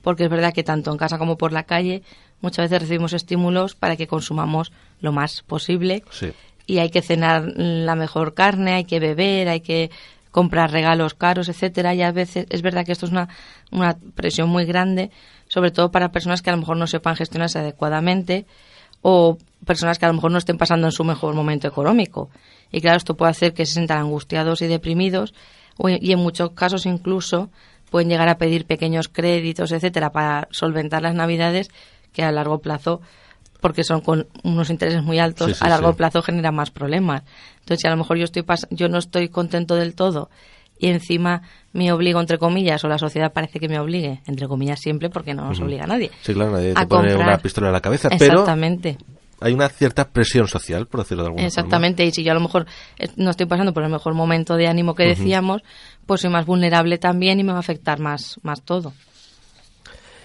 porque 0.03 0.25
es 0.25 0.31
verdad 0.31 0.53
que 0.53 0.63
tanto 0.63 0.91
en 0.91 0.99
casa 0.99 1.19
como 1.19 1.37
por 1.37 1.53
la 1.53 1.65
calle 1.65 2.03
muchas 2.41 2.65
veces 2.65 2.83
recibimos 2.83 3.13
estímulos 3.13 3.75
para 3.75 3.97
que 3.97 4.07
consumamos 4.07 4.73
lo 5.01 5.13
más 5.13 5.43
posible 5.43 6.03
Sí. 6.11 6.33
y 6.67 6.79
hay 6.79 6.91
que 6.91 7.03
cenar 7.03 7.53
la 7.57 7.95
mejor 7.95 8.35
carne, 8.35 8.75
hay 8.75 8.85
que 8.85 9.01
beber, 9.01 9.49
hay 9.49 9.61
que 9.61 9.91
comprar 10.31 10.71
regalos 10.71 11.15
caros, 11.15 11.49
etcétera, 11.49 11.95
y 11.95 12.03
a 12.03 12.13
veces 12.13 12.47
es 12.49 12.63
verdad 12.63 12.87
que 12.87 12.93
esto 12.93 13.07
es 13.07 13.13
una, 13.13 13.29
una 13.73 13.97
presión 14.15 14.49
muy 14.49 14.65
grande, 14.65 15.11
sobre 15.49 15.71
todo 15.71 15.91
para 15.91 16.13
personas 16.13 16.41
que 16.41 16.51
a 16.51 16.53
lo 16.53 16.61
mejor 16.61 16.77
no 16.77 16.87
sepan 16.87 17.17
gestionarse 17.17 17.59
adecuadamente 17.59 18.47
o 19.03 19.39
personas 19.67 19.99
que 19.99 20.05
a 20.05 20.09
lo 20.09 20.15
mejor 20.15 20.31
no 20.31 20.39
estén 20.39 20.57
pasando 20.59 20.87
en 20.87 20.93
su 20.93 21.05
mejor 21.05 21.35
momento 21.35 21.67
económico. 21.67 22.31
Y 22.71 22.81
claro, 22.81 22.97
esto 22.99 23.17
puede 23.17 23.33
hacer 23.33 23.53
que 23.55 23.67
se 23.67 23.73
sientan 23.75 23.99
angustiados 23.99 24.63
y 24.63 24.67
deprimidos 24.69 25.35
y 25.79 26.13
en 26.13 26.19
muchos 26.19 26.51
casos 26.53 26.87
incluso 26.87 27.51
pueden 27.91 28.09
llegar 28.09 28.29
a 28.29 28.39
pedir 28.39 28.67
pequeños 28.67 29.09
créditos, 29.09 29.73
etcétera, 29.73 30.11
para 30.13 30.47
solventar 30.51 31.03
las 31.03 31.15
navidades 31.15 31.69
que 32.13 32.23
a 32.23 32.31
largo 32.33 32.59
plazo 32.61 33.01
porque 33.61 33.85
son 33.85 34.01
con 34.01 34.27
unos 34.43 34.71
intereses 34.71 35.03
muy 35.03 35.19
altos, 35.19 35.49
Sí, 35.49 35.55
sí, 35.55 35.61
a 35.65 35.69
largo 35.69 35.91
sí. 35.91 35.97
plazo 35.99 36.23
generan 36.23 36.55
más 36.55 36.71
problemas. 36.71 37.25
Entonces, 37.59 37.81
si 37.83 37.87
a 37.87 37.91
lo 37.91 37.97
mejor 37.99 38.17
yo 38.17 38.25
estoy 38.25 38.43
pas- 38.43 38.67
yo 38.71 38.89
no 38.89 38.97
estoy 38.99 39.29
contento 39.29 39.75
del 39.77 39.95
todo 39.95 40.31
y 40.79 40.89
encima 40.89 41.43
me 41.75 41.93
obligo 41.93 42.21
entre 42.21 42.39
comillas 42.39 42.83
o 42.85 42.89
la 42.89 42.97
sociedad 42.97 43.33
parece 43.35 43.61
que 43.61 43.69
me 43.69 43.79
obligue 43.79 44.23
entre 44.27 44.49
comillas 44.49 44.81
siempre 44.81 45.11
porque 45.11 45.35
no 45.35 45.45
nos 45.45 45.61
obliga 45.61 45.85
a 45.85 45.87
nadie. 45.89 46.11
Sí, 46.23 46.33
claro, 46.33 46.53
nadie 46.53 46.73
a 46.73 46.81
te 46.81 46.87
pone 46.87 47.09
comprar. 47.13 47.29
una 47.35 47.39
pistola 47.39 47.67
en 47.67 47.73
la 47.75 47.81
cabeza, 47.83 48.09
pero 48.09 48.25
Exactamente. 48.41 48.97
Hay 49.41 49.53
una 49.53 49.69
cierta 49.69 50.11
presión 50.11 50.47
social, 50.49 50.87
por 50.87 51.01
decirlo 51.01 51.23
de 51.23 51.29
alguna 51.29 51.47
Exactamente, 51.47 52.05
y 52.05 52.13
si 52.13 52.23
yo 52.23 52.33
a 52.33 52.35
lo 52.35 52.41
mejor 52.41 52.67
eh, 52.99 53.09
no 53.17 53.31
estoy 53.31 53.47
pasando 53.47 53.73
por 53.73 53.83
el 53.83 53.91
mejor 53.91 54.15
momento 54.15 54.57
de 54.57 54.69
ánimo 54.69 54.95
que 54.95 55.05
decíamos, 55.05 55.63
pues 56.07 56.21
soy 56.21 56.31
más 56.31 56.47
vulnerable 56.47 56.99
también 56.99 57.41
y 57.41 57.45
me 57.45 57.53
va 57.53 57.59
a 57.59 57.61
afectar 57.61 57.99
más, 57.99 58.39
más 58.43 58.63
todo. 58.63 58.93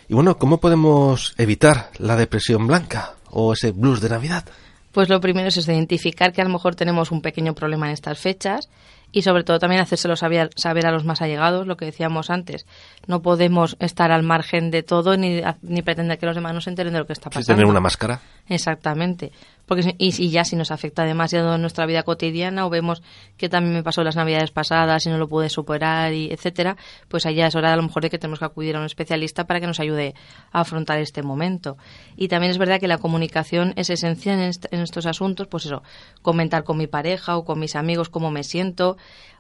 Y 0.07 0.13
bueno, 0.13 0.37
¿cómo 0.37 0.59
podemos 0.59 1.33
evitar 1.37 1.89
la 1.97 2.15
depresión 2.15 2.67
blanca 2.67 3.15
o 3.31 3.53
ese 3.53 3.71
blues 3.71 4.01
de 4.01 4.09
Navidad? 4.09 4.45
Pues 4.91 5.09
lo 5.09 5.19
primero 5.19 5.49
es 5.49 5.67
identificar 5.67 6.31
que 6.31 6.41
a 6.41 6.45
lo 6.45 6.51
mejor 6.51 6.75
tenemos 6.75 7.11
un 7.11 7.21
pequeño 7.21 7.53
problema 7.53 7.87
en 7.87 7.93
estas 7.93 8.19
fechas 8.19 8.69
y 9.15 9.21
sobre 9.21 9.45
todo 9.45 9.59
también 9.59 9.81
hacérselo 9.81 10.17
saber, 10.17 10.49
saber 10.57 10.85
a 10.85 10.91
los 10.91 11.05
más 11.05 11.21
allegados, 11.21 11.65
lo 11.65 11.77
que 11.77 11.85
decíamos 11.85 12.29
antes. 12.29 12.65
No 13.07 13.21
podemos 13.21 13.77
estar 13.79 14.11
al 14.11 14.23
margen 14.23 14.71
de 14.71 14.83
todo 14.83 15.15
ni, 15.15 15.41
ni 15.61 15.81
pretender 15.81 16.19
que 16.19 16.25
los 16.25 16.35
demás 16.35 16.53
no 16.53 16.59
se 16.59 16.69
enteren 16.69 16.91
de 16.91 16.99
lo 16.99 17.07
que 17.07 17.13
está 17.13 17.29
pasando. 17.29 17.47
tener 17.47 17.65
una 17.65 17.79
máscara. 17.79 18.19
Exactamente. 18.49 19.31
Porque 19.65 19.95
y 19.97 20.29
ya 20.29 20.43
si 20.45 20.55
nos 20.55 20.69
afecta 20.69 21.03
demasiado 21.05 21.55
en 21.55 21.61
nuestra 21.61 21.85
vida 21.87 22.03
cotidiana 22.03 22.65
o 22.65 22.69
vemos 22.69 23.01
que 23.35 23.49
también 23.49 23.73
me 23.73 23.81
pasó 23.83 24.03
las 24.03 24.15
navidades 24.15 24.51
pasadas 24.51 25.05
y 25.05 25.09
no 25.09 25.17
lo 25.17 25.27
pude 25.27 25.49
superar 25.49 26.13
y 26.13 26.31
etcétera, 26.31 26.77
pues 27.07 27.25
allá 27.25 27.47
es 27.47 27.55
hora 27.55 27.73
a 27.73 27.75
lo 27.75 27.81
mejor 27.81 28.03
de 28.03 28.09
que 28.11 28.19
tenemos 28.19 28.37
que 28.39 28.45
acudir 28.45 28.75
a 28.75 28.79
un 28.79 28.85
especialista 28.85 29.45
para 29.47 29.59
que 29.59 29.65
nos 29.67 29.79
ayude 29.79 30.13
a 30.51 30.59
afrontar 30.61 30.99
este 30.99 31.23
momento. 31.23 31.77
Y 32.15 32.27
también 32.27 32.51
es 32.51 32.57
verdad 32.59 32.79
que 32.79 32.87
la 32.87 32.99
comunicación 32.99 33.73
es 33.75 33.89
esencial 33.89 34.39
en, 34.39 34.49
est- 34.49 34.71
en 34.71 34.81
estos 34.81 35.07
asuntos, 35.07 35.47
pues 35.47 35.65
eso, 35.65 35.81
comentar 36.21 36.63
con 36.63 36.77
mi 36.77 36.85
pareja 36.87 37.35
o 37.35 37.43
con 37.43 37.59
mis 37.59 37.75
amigos 37.75 38.09
cómo 38.09 38.29
me 38.29 38.43
siento 38.43 38.97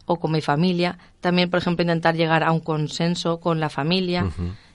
o 0.07 0.19
con 0.19 0.31
mi 0.31 0.41
familia. 0.41 0.97
También, 1.21 1.49
por 1.51 1.59
ejemplo, 1.59 1.83
intentar 1.83 2.15
llegar 2.15 2.43
a 2.43 2.51
un 2.51 2.59
consenso 2.61 3.39
con 3.39 3.59
la 3.59 3.69
familia. 3.69 4.25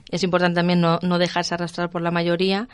Es 0.09 0.23
importante 0.23 0.55
también 0.55 0.81
no, 0.81 0.99
no 1.01 1.17
dejarse 1.19 1.53
arrastrar 1.53 1.89
por 1.89 2.01
la 2.01 2.11
mayoría 2.11 2.67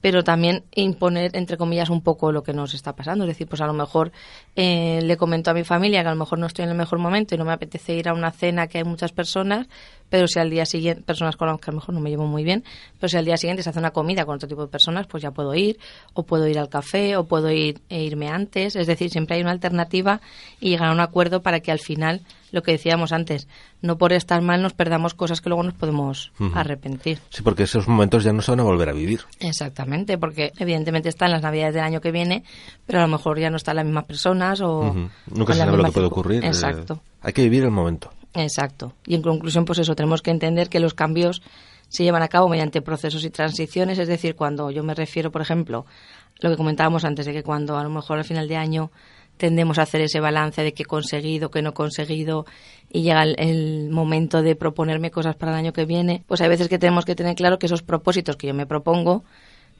pero 0.00 0.22
también 0.22 0.64
imponer, 0.74 1.36
entre 1.36 1.56
comillas, 1.56 1.90
un 1.90 2.02
poco 2.02 2.30
lo 2.30 2.42
que 2.42 2.52
nos 2.52 2.74
está 2.74 2.94
pasando. 2.94 3.24
Es 3.24 3.28
decir, 3.28 3.48
pues 3.48 3.60
a 3.60 3.66
lo 3.66 3.72
mejor 3.72 4.12
eh, 4.54 5.00
le 5.02 5.16
comento 5.16 5.50
a 5.50 5.54
mi 5.54 5.64
familia 5.64 6.02
que 6.02 6.08
a 6.08 6.12
lo 6.12 6.18
mejor 6.18 6.38
no 6.38 6.46
estoy 6.46 6.64
en 6.64 6.70
el 6.70 6.76
mejor 6.76 6.98
momento 6.98 7.34
y 7.34 7.38
no 7.38 7.44
me 7.44 7.52
apetece 7.52 7.94
ir 7.94 8.08
a 8.08 8.14
una 8.14 8.30
cena 8.30 8.68
que 8.68 8.78
hay 8.78 8.84
muchas 8.84 9.12
personas, 9.12 9.66
pero 10.08 10.28
si 10.28 10.38
al 10.38 10.50
día 10.50 10.66
siguiente, 10.66 11.02
personas 11.02 11.36
con 11.36 11.48
las 11.48 11.60
que 11.60 11.70
a 11.70 11.72
lo 11.72 11.80
mejor 11.80 11.94
no 11.94 12.00
me 12.00 12.10
llevo 12.10 12.26
muy 12.26 12.44
bien, 12.44 12.64
pero 12.98 13.08
si 13.08 13.16
al 13.16 13.24
día 13.24 13.36
siguiente 13.36 13.62
se 13.62 13.70
hace 13.70 13.78
una 13.78 13.90
comida 13.90 14.24
con 14.24 14.36
otro 14.36 14.48
tipo 14.48 14.62
de 14.62 14.68
personas, 14.68 15.06
pues 15.06 15.22
ya 15.22 15.32
puedo 15.32 15.54
ir, 15.54 15.78
o 16.14 16.22
puedo 16.22 16.46
ir 16.46 16.58
al 16.58 16.68
café, 16.68 17.16
o 17.16 17.24
puedo 17.24 17.50
ir 17.50 17.80
e 17.88 18.02
irme 18.02 18.28
antes, 18.28 18.76
es 18.76 18.86
decir, 18.86 19.10
siempre 19.10 19.36
hay 19.36 19.42
una 19.42 19.50
alternativa 19.50 20.20
y 20.60 20.70
llegar 20.70 20.88
a 20.88 20.92
un 20.92 21.00
acuerdo 21.00 21.42
para 21.42 21.60
que 21.60 21.72
al 21.72 21.80
final, 21.80 22.22
lo 22.50 22.62
que 22.62 22.72
decíamos 22.72 23.12
antes, 23.12 23.48
no 23.82 23.98
por 23.98 24.12
estar 24.12 24.40
mal 24.42 24.62
nos 24.62 24.72
perdamos 24.72 25.14
cosas 25.14 25.40
que 25.40 25.48
luego 25.48 25.62
nos 25.62 25.74
podemos 25.74 26.32
arrepentir. 26.54 27.18
Sí, 27.30 27.42
porque 27.42 27.64
esos 27.64 27.88
momentos 27.88 28.24
ya 28.24 28.32
no 28.32 28.42
se 28.42 28.50
van 28.52 28.60
a 28.60 28.64
volver 28.64 28.88
a 28.88 28.92
vivir. 28.92 29.20
Exactamente, 29.40 30.18
porque 30.18 30.52
evidentemente 30.58 31.08
están 31.08 31.30
las 31.30 31.42
navidades 31.42 31.74
del 31.74 31.84
año 31.84 32.00
que 32.00 32.12
viene, 32.12 32.44
pero 32.86 33.00
a 33.00 33.02
lo 33.02 33.08
mejor 33.08 33.38
ya 33.38 33.50
no 33.50 33.56
están 33.56 33.76
las 33.76 33.84
mismas 33.84 34.04
personas 34.04 34.60
o... 34.60 34.94
Nunca 35.26 35.52
o 35.52 35.54
se 35.54 35.60
sabe 35.60 35.76
lo 35.76 35.84
que 35.84 35.92
puede 35.92 36.06
ocurrir. 36.06 36.44
eh, 36.44 36.48
Exacto. 36.48 37.00
hay 37.20 37.32
que 37.32 37.42
vivir 37.42 37.64
el 37.64 37.70
momento. 37.70 38.10
Exacto. 38.34 38.92
Y 39.06 39.14
en 39.14 39.22
conclusión, 39.22 39.64
pues 39.64 39.78
eso, 39.78 39.94
tenemos 39.94 40.22
que 40.22 40.30
entender 40.30 40.68
que 40.68 40.80
los 40.80 40.94
cambios 40.94 41.42
se 41.88 42.04
llevan 42.04 42.22
a 42.22 42.28
cabo 42.28 42.48
mediante 42.48 42.82
procesos 42.82 43.24
y 43.24 43.30
transiciones, 43.30 43.98
es 43.98 44.08
decir, 44.08 44.34
cuando 44.36 44.70
yo 44.70 44.82
me 44.84 44.94
refiero, 44.94 45.30
por 45.30 45.40
ejemplo, 45.40 45.86
lo 46.40 46.50
que 46.50 46.56
comentábamos 46.56 47.04
antes, 47.04 47.24
de 47.26 47.32
que 47.32 47.42
cuando 47.42 47.78
a 47.78 47.82
lo 47.82 47.88
mejor 47.90 48.18
al 48.18 48.24
final 48.24 48.46
de 48.46 48.56
año 48.56 48.90
tendemos 49.38 49.78
a 49.78 49.82
hacer 49.82 50.02
ese 50.02 50.20
balance 50.20 50.62
de 50.62 50.74
qué 50.74 50.82
he 50.82 50.86
conseguido, 50.86 51.50
qué 51.50 51.62
no 51.62 51.70
he 51.70 51.74
conseguido, 51.74 52.44
y 52.90 53.02
llega 53.02 53.22
el, 53.22 53.36
el 53.38 53.90
momento 53.90 54.42
de 54.42 54.56
proponerme 54.56 55.10
cosas 55.10 55.36
para 55.36 55.52
el 55.52 55.58
año 55.58 55.72
que 55.72 55.84
viene, 55.84 56.22
pues 56.26 56.40
hay 56.40 56.48
veces 56.48 56.68
que 56.68 56.78
tenemos 56.78 57.04
que 57.04 57.14
tener 57.14 57.34
claro 57.34 57.58
que 57.58 57.66
esos 57.66 57.82
propósitos 57.82 58.36
que 58.36 58.48
yo 58.48 58.54
me 58.54 58.66
propongo, 58.66 59.24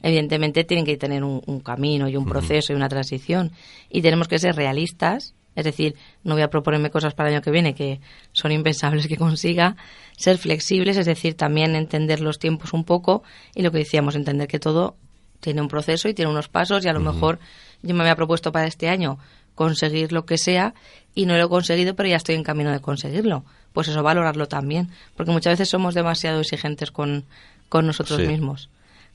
evidentemente 0.01 0.63
tienen 0.63 0.85
que 0.85 0.97
tener 0.97 1.23
un, 1.23 1.41
un 1.45 1.59
camino 1.59 2.07
y 2.07 2.15
un 2.15 2.25
proceso 2.25 2.73
y 2.73 2.75
una 2.75 2.89
transición. 2.89 3.51
Y 3.89 4.01
tenemos 4.01 4.27
que 4.27 4.39
ser 4.39 4.55
realistas, 4.55 5.35
es 5.55 5.65
decir, 5.65 5.95
no 6.23 6.35
voy 6.35 6.43
a 6.43 6.49
proponerme 6.49 6.89
cosas 6.89 7.13
para 7.13 7.29
el 7.29 7.35
año 7.35 7.41
que 7.41 7.51
viene 7.51 7.75
que 7.75 7.99
son 8.31 8.51
impensables 8.51 9.07
que 9.07 9.17
consiga, 9.17 9.75
ser 10.17 10.37
flexibles, 10.37 10.97
es 10.97 11.05
decir, 11.05 11.35
también 11.35 11.75
entender 11.75 12.21
los 12.21 12.39
tiempos 12.39 12.73
un 12.73 12.85
poco 12.85 13.23
y 13.55 13.61
lo 13.61 13.71
que 13.71 13.79
decíamos, 13.79 14.15
entender 14.15 14.47
que 14.47 14.59
todo 14.59 14.95
tiene 15.39 15.61
un 15.61 15.67
proceso 15.67 16.09
y 16.09 16.13
tiene 16.13 16.31
unos 16.31 16.49
pasos 16.49 16.85
y 16.85 16.89
a 16.89 16.93
lo 16.93 16.99
mejor 16.99 17.39
yo 17.81 17.95
me 17.95 18.01
había 18.01 18.15
propuesto 18.15 18.51
para 18.51 18.67
este 18.67 18.89
año 18.89 19.19
conseguir 19.59 20.13
lo 20.13 20.25
que 20.25 20.37
sea 20.37 20.73
y 21.13 21.25
no 21.25 21.35
lo 21.37 21.43
he 21.43 21.49
conseguido, 21.49 21.93
pero 21.93 22.07
ya 22.07 22.15
estoy 22.15 22.35
en 22.35 22.43
camino 22.45 22.71
de 22.71 22.79
conseguirlo. 22.79 23.43
Pues 23.73 23.89
eso, 23.89 24.01
valorarlo 24.01 24.47
también, 24.47 24.87
porque 25.17 25.33
muchas 25.33 25.51
veces 25.53 25.67
somos 25.67 25.93
demasiado 25.95 26.39
exigentes 26.39 26.91
con, 26.91 27.25
con 27.67 27.85
nosotros 27.85 28.21
Sí. 28.21 28.25
mismos. 28.27 28.69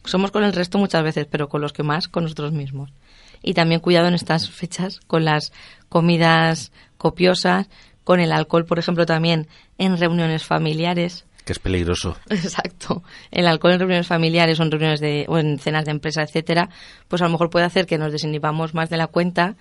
Somos 0.04 0.30
con 0.32 0.44
el 0.44 0.52
resto 0.52 0.76
muchas 0.76 1.02
veces, 1.02 1.26
pero 1.30 1.48
con 1.48 1.62
los 1.62 1.72
que 1.72 1.82
más, 1.82 2.08
con 2.08 2.24
nosotros 2.24 2.52
mismos. 2.52 2.90
Y 3.42 3.54
también 3.54 3.80
cuidado 3.80 4.06
en 4.08 4.12
estas 4.14 4.50
fechas 4.50 5.00
con 5.06 5.24
las 5.24 5.50
comidas 5.88 6.72
copiosas, 6.98 7.68
con 8.04 8.20
el 8.20 8.30
alcohol, 8.30 8.66
por 8.66 8.78
ejemplo, 8.78 9.06
también 9.06 9.48
en 9.78 9.96
reuniones 9.96 10.44
familiares. 10.44 11.24
Que 11.46 11.52
es 11.54 11.58
peligroso. 11.58 12.18
Exacto. 12.28 13.02
El 13.30 13.46
alcohol 13.46 13.72
en 13.72 13.78
reuniones 13.80 14.06
familiares 14.06 14.60
o 14.60 14.62
en 14.62 14.70
reuniones 14.70 15.00
de, 15.00 15.24
o 15.26 15.38
en 15.38 15.58
cenas 15.58 15.86
de 15.86 15.92
empresa, 15.92 16.22
etcétera, 16.22 16.68
pues 17.08 17.22
a 17.22 17.24
lo 17.24 17.30
mejor 17.30 17.48
puede 17.48 17.64
hacer 17.64 17.86
que 17.86 17.96
nos 17.96 18.12
desinhibamos 18.12 18.74
más 18.74 18.90
de 18.90 18.98
la 18.98 19.06
cuenta 19.06 19.56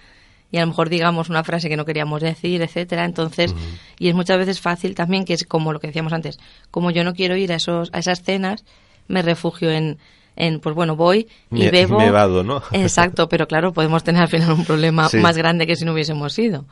y 0.54 0.58
a 0.58 0.62
lo 0.62 0.68
mejor 0.68 0.88
digamos 0.89 1.30
una 1.30 1.44
frase 1.44 1.68
que 1.68 1.76
no 1.76 1.84
queríamos 1.84 2.22
decir, 2.22 2.62
etcétera. 2.62 3.06
Entonces, 3.06 3.56
y 3.98 4.08
es 4.08 4.13
muchas 4.13 4.38
veces 4.38 4.62
fácil 4.62 4.94
también 4.94 5.26
que 5.26 5.34
es 5.34 5.44
como 5.46 5.74
lo 5.74 5.80
que 5.80 5.88
decíamos 5.88 6.13
antes, 6.13 6.38
como 6.70 6.92
yo 6.92 7.04
no 7.04 7.16
quiero 7.16 7.36
ir 7.36 7.52
a 7.52 7.56
esos 7.56 7.89
a 7.92 7.98
esas 7.98 8.22
cenas, 8.22 8.63
me 9.08 9.24
refugio 9.24 9.72
en 9.72 9.98
en 10.36 10.60
pues 10.60 10.76
bueno, 10.76 10.96
voy 10.96 11.28
y 11.52 11.56
Me- 11.63 11.72
bebo. 11.72 11.98
me 11.98 12.06
evado, 12.08 12.44
¿no? 12.44 12.62
Exacto, 12.72 13.28
pero 13.30 13.48
claro, 13.48 13.74
podemos 13.74 14.04
tener 14.04 14.22
al 14.22 14.28
final 14.30 14.52
un 14.52 14.63
problema 14.63 15.10
Sí. 15.10 15.18
más 15.18 15.36
grande 15.38 15.66
que 15.68 15.76
si 15.76 15.86
no 15.86 15.94
hubiésemos 15.94 16.38
ido. 16.38 16.66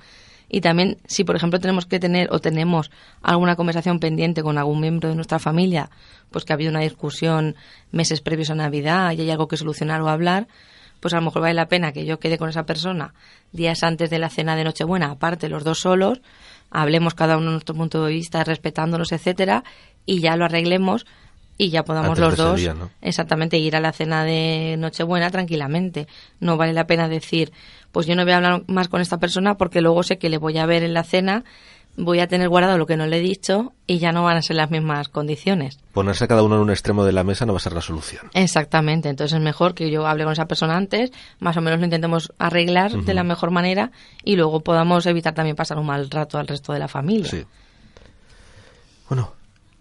Y 0.53 0.59
también, 0.61 0.97
si 1.07 1.23
por 1.23 1.35
ejemplo 1.37 1.59
tenemos 1.59 1.85
que 1.87 1.97
tener 1.99 2.27
o 2.31 2.39
tenemos 2.39 2.91
alguna 3.23 3.55
conversación 3.55 3.99
pendiente 3.99 4.43
con 4.43 4.57
algún 4.57 4.79
miembro 4.81 5.07
de 5.09 5.15
nuestra 5.15 5.39
familia, 5.39 5.89
pues 6.29 6.43
que 6.45 6.51
ha 6.51 6.55
habido 6.55 6.69
una 6.71 6.81
discusión 6.81 7.55
meses 7.91 8.19
previos 8.21 8.49
a 8.51 8.55
Navidad 8.55 9.11
y 9.13 9.21
hay 9.21 9.31
algo 9.31 9.47
que 9.47 9.55
solucionar 9.57 10.01
o 10.01 10.09
hablar, 10.09 10.47
pues 11.01 11.13
a 11.13 11.17
lo 11.17 11.23
mejor 11.23 11.41
vale 11.41 11.55
la 11.55 11.67
pena 11.67 11.91
que 11.91 12.05
yo 12.05 12.19
quede 12.19 12.37
con 12.37 12.47
esa 12.47 12.65
persona 12.65 13.13
días 13.51 13.83
antes 13.83 14.09
de 14.09 14.19
la 14.19 14.29
cena 14.29 14.55
de 14.55 14.63
Nochebuena, 14.63 15.11
aparte 15.11 15.49
los 15.49 15.65
dos 15.65 15.79
solos, 15.79 16.21
hablemos 16.69 17.13
cada 17.13 17.35
uno 17.35 17.47
de 17.47 17.51
nuestro 17.53 17.75
punto 17.75 18.05
de 18.05 18.13
vista, 18.13 18.43
respetándonos, 18.45 19.11
etcétera, 19.11 19.65
y 20.05 20.21
ya 20.21 20.37
lo 20.37 20.45
arreglemos 20.45 21.05
y 21.57 21.69
ya 21.69 21.83
podamos 21.83 22.17
Antes 22.17 22.23
los 22.23 22.37
dos 22.37 22.59
día, 22.59 22.73
¿no? 22.73 22.89
exactamente 23.01 23.57
ir 23.57 23.75
a 23.75 23.81
la 23.81 23.91
cena 23.91 24.23
de 24.23 24.75
Nochebuena 24.79 25.29
tranquilamente. 25.29 26.07
No 26.39 26.57
vale 26.57 26.73
la 26.73 26.87
pena 26.87 27.07
decir, 27.07 27.51
pues 27.91 28.07
yo 28.07 28.15
no 28.15 28.23
voy 28.23 28.31
a 28.31 28.37
hablar 28.37 28.63
más 28.67 28.87
con 28.87 29.01
esta 29.01 29.17
persona 29.17 29.57
porque 29.57 29.81
luego 29.81 30.01
sé 30.01 30.17
que 30.17 30.29
le 30.29 30.37
voy 30.37 30.57
a 30.57 30.65
ver 30.65 30.83
en 30.83 30.93
la 30.93 31.03
cena, 31.03 31.43
voy 31.97 32.19
a 32.19 32.27
tener 32.27 32.49
guardado 32.49 32.77
lo 32.77 32.85
que 32.85 32.97
no 32.97 33.05
le 33.05 33.17
he 33.17 33.21
dicho 33.21 33.73
y 33.87 33.99
ya 33.99 34.11
no 34.11 34.23
van 34.23 34.37
a 34.37 34.41
ser 34.41 34.55
las 34.55 34.71
mismas 34.71 35.09
condiciones. 35.09 35.79
Ponerse 35.93 36.27
cada 36.27 36.43
uno 36.43 36.55
en 36.55 36.61
un 36.61 36.69
extremo 36.69 37.03
de 37.03 37.11
la 37.11 37.23
mesa 37.23 37.45
no 37.45 37.53
va 37.53 37.57
a 37.57 37.61
ser 37.61 37.73
la 37.73 37.81
solución. 37.81 38.29
Exactamente, 38.33 39.09
entonces 39.09 39.37
es 39.37 39.43
mejor 39.43 39.73
que 39.73 39.91
yo 39.91 40.07
hable 40.07 40.23
con 40.23 40.33
esa 40.33 40.47
persona 40.47 40.77
antes, 40.77 41.11
más 41.39 41.57
o 41.57 41.61
menos 41.61 41.79
lo 41.79 41.85
intentemos 41.85 42.31
arreglar 42.39 42.91
de 42.91 43.13
la 43.13 43.23
mejor 43.23 43.51
manera 43.51 43.91
y 44.23 44.35
luego 44.35 44.61
podamos 44.61 45.05
evitar 45.05 45.33
también 45.33 45.55
pasar 45.55 45.77
un 45.77 45.85
mal 45.85 46.09
rato 46.09 46.37
al 46.37 46.47
resto 46.47 46.73
de 46.73 46.79
la 46.79 46.87
familia. 46.87 47.29
Sí. 47.29 47.45
Bueno, 49.09 49.33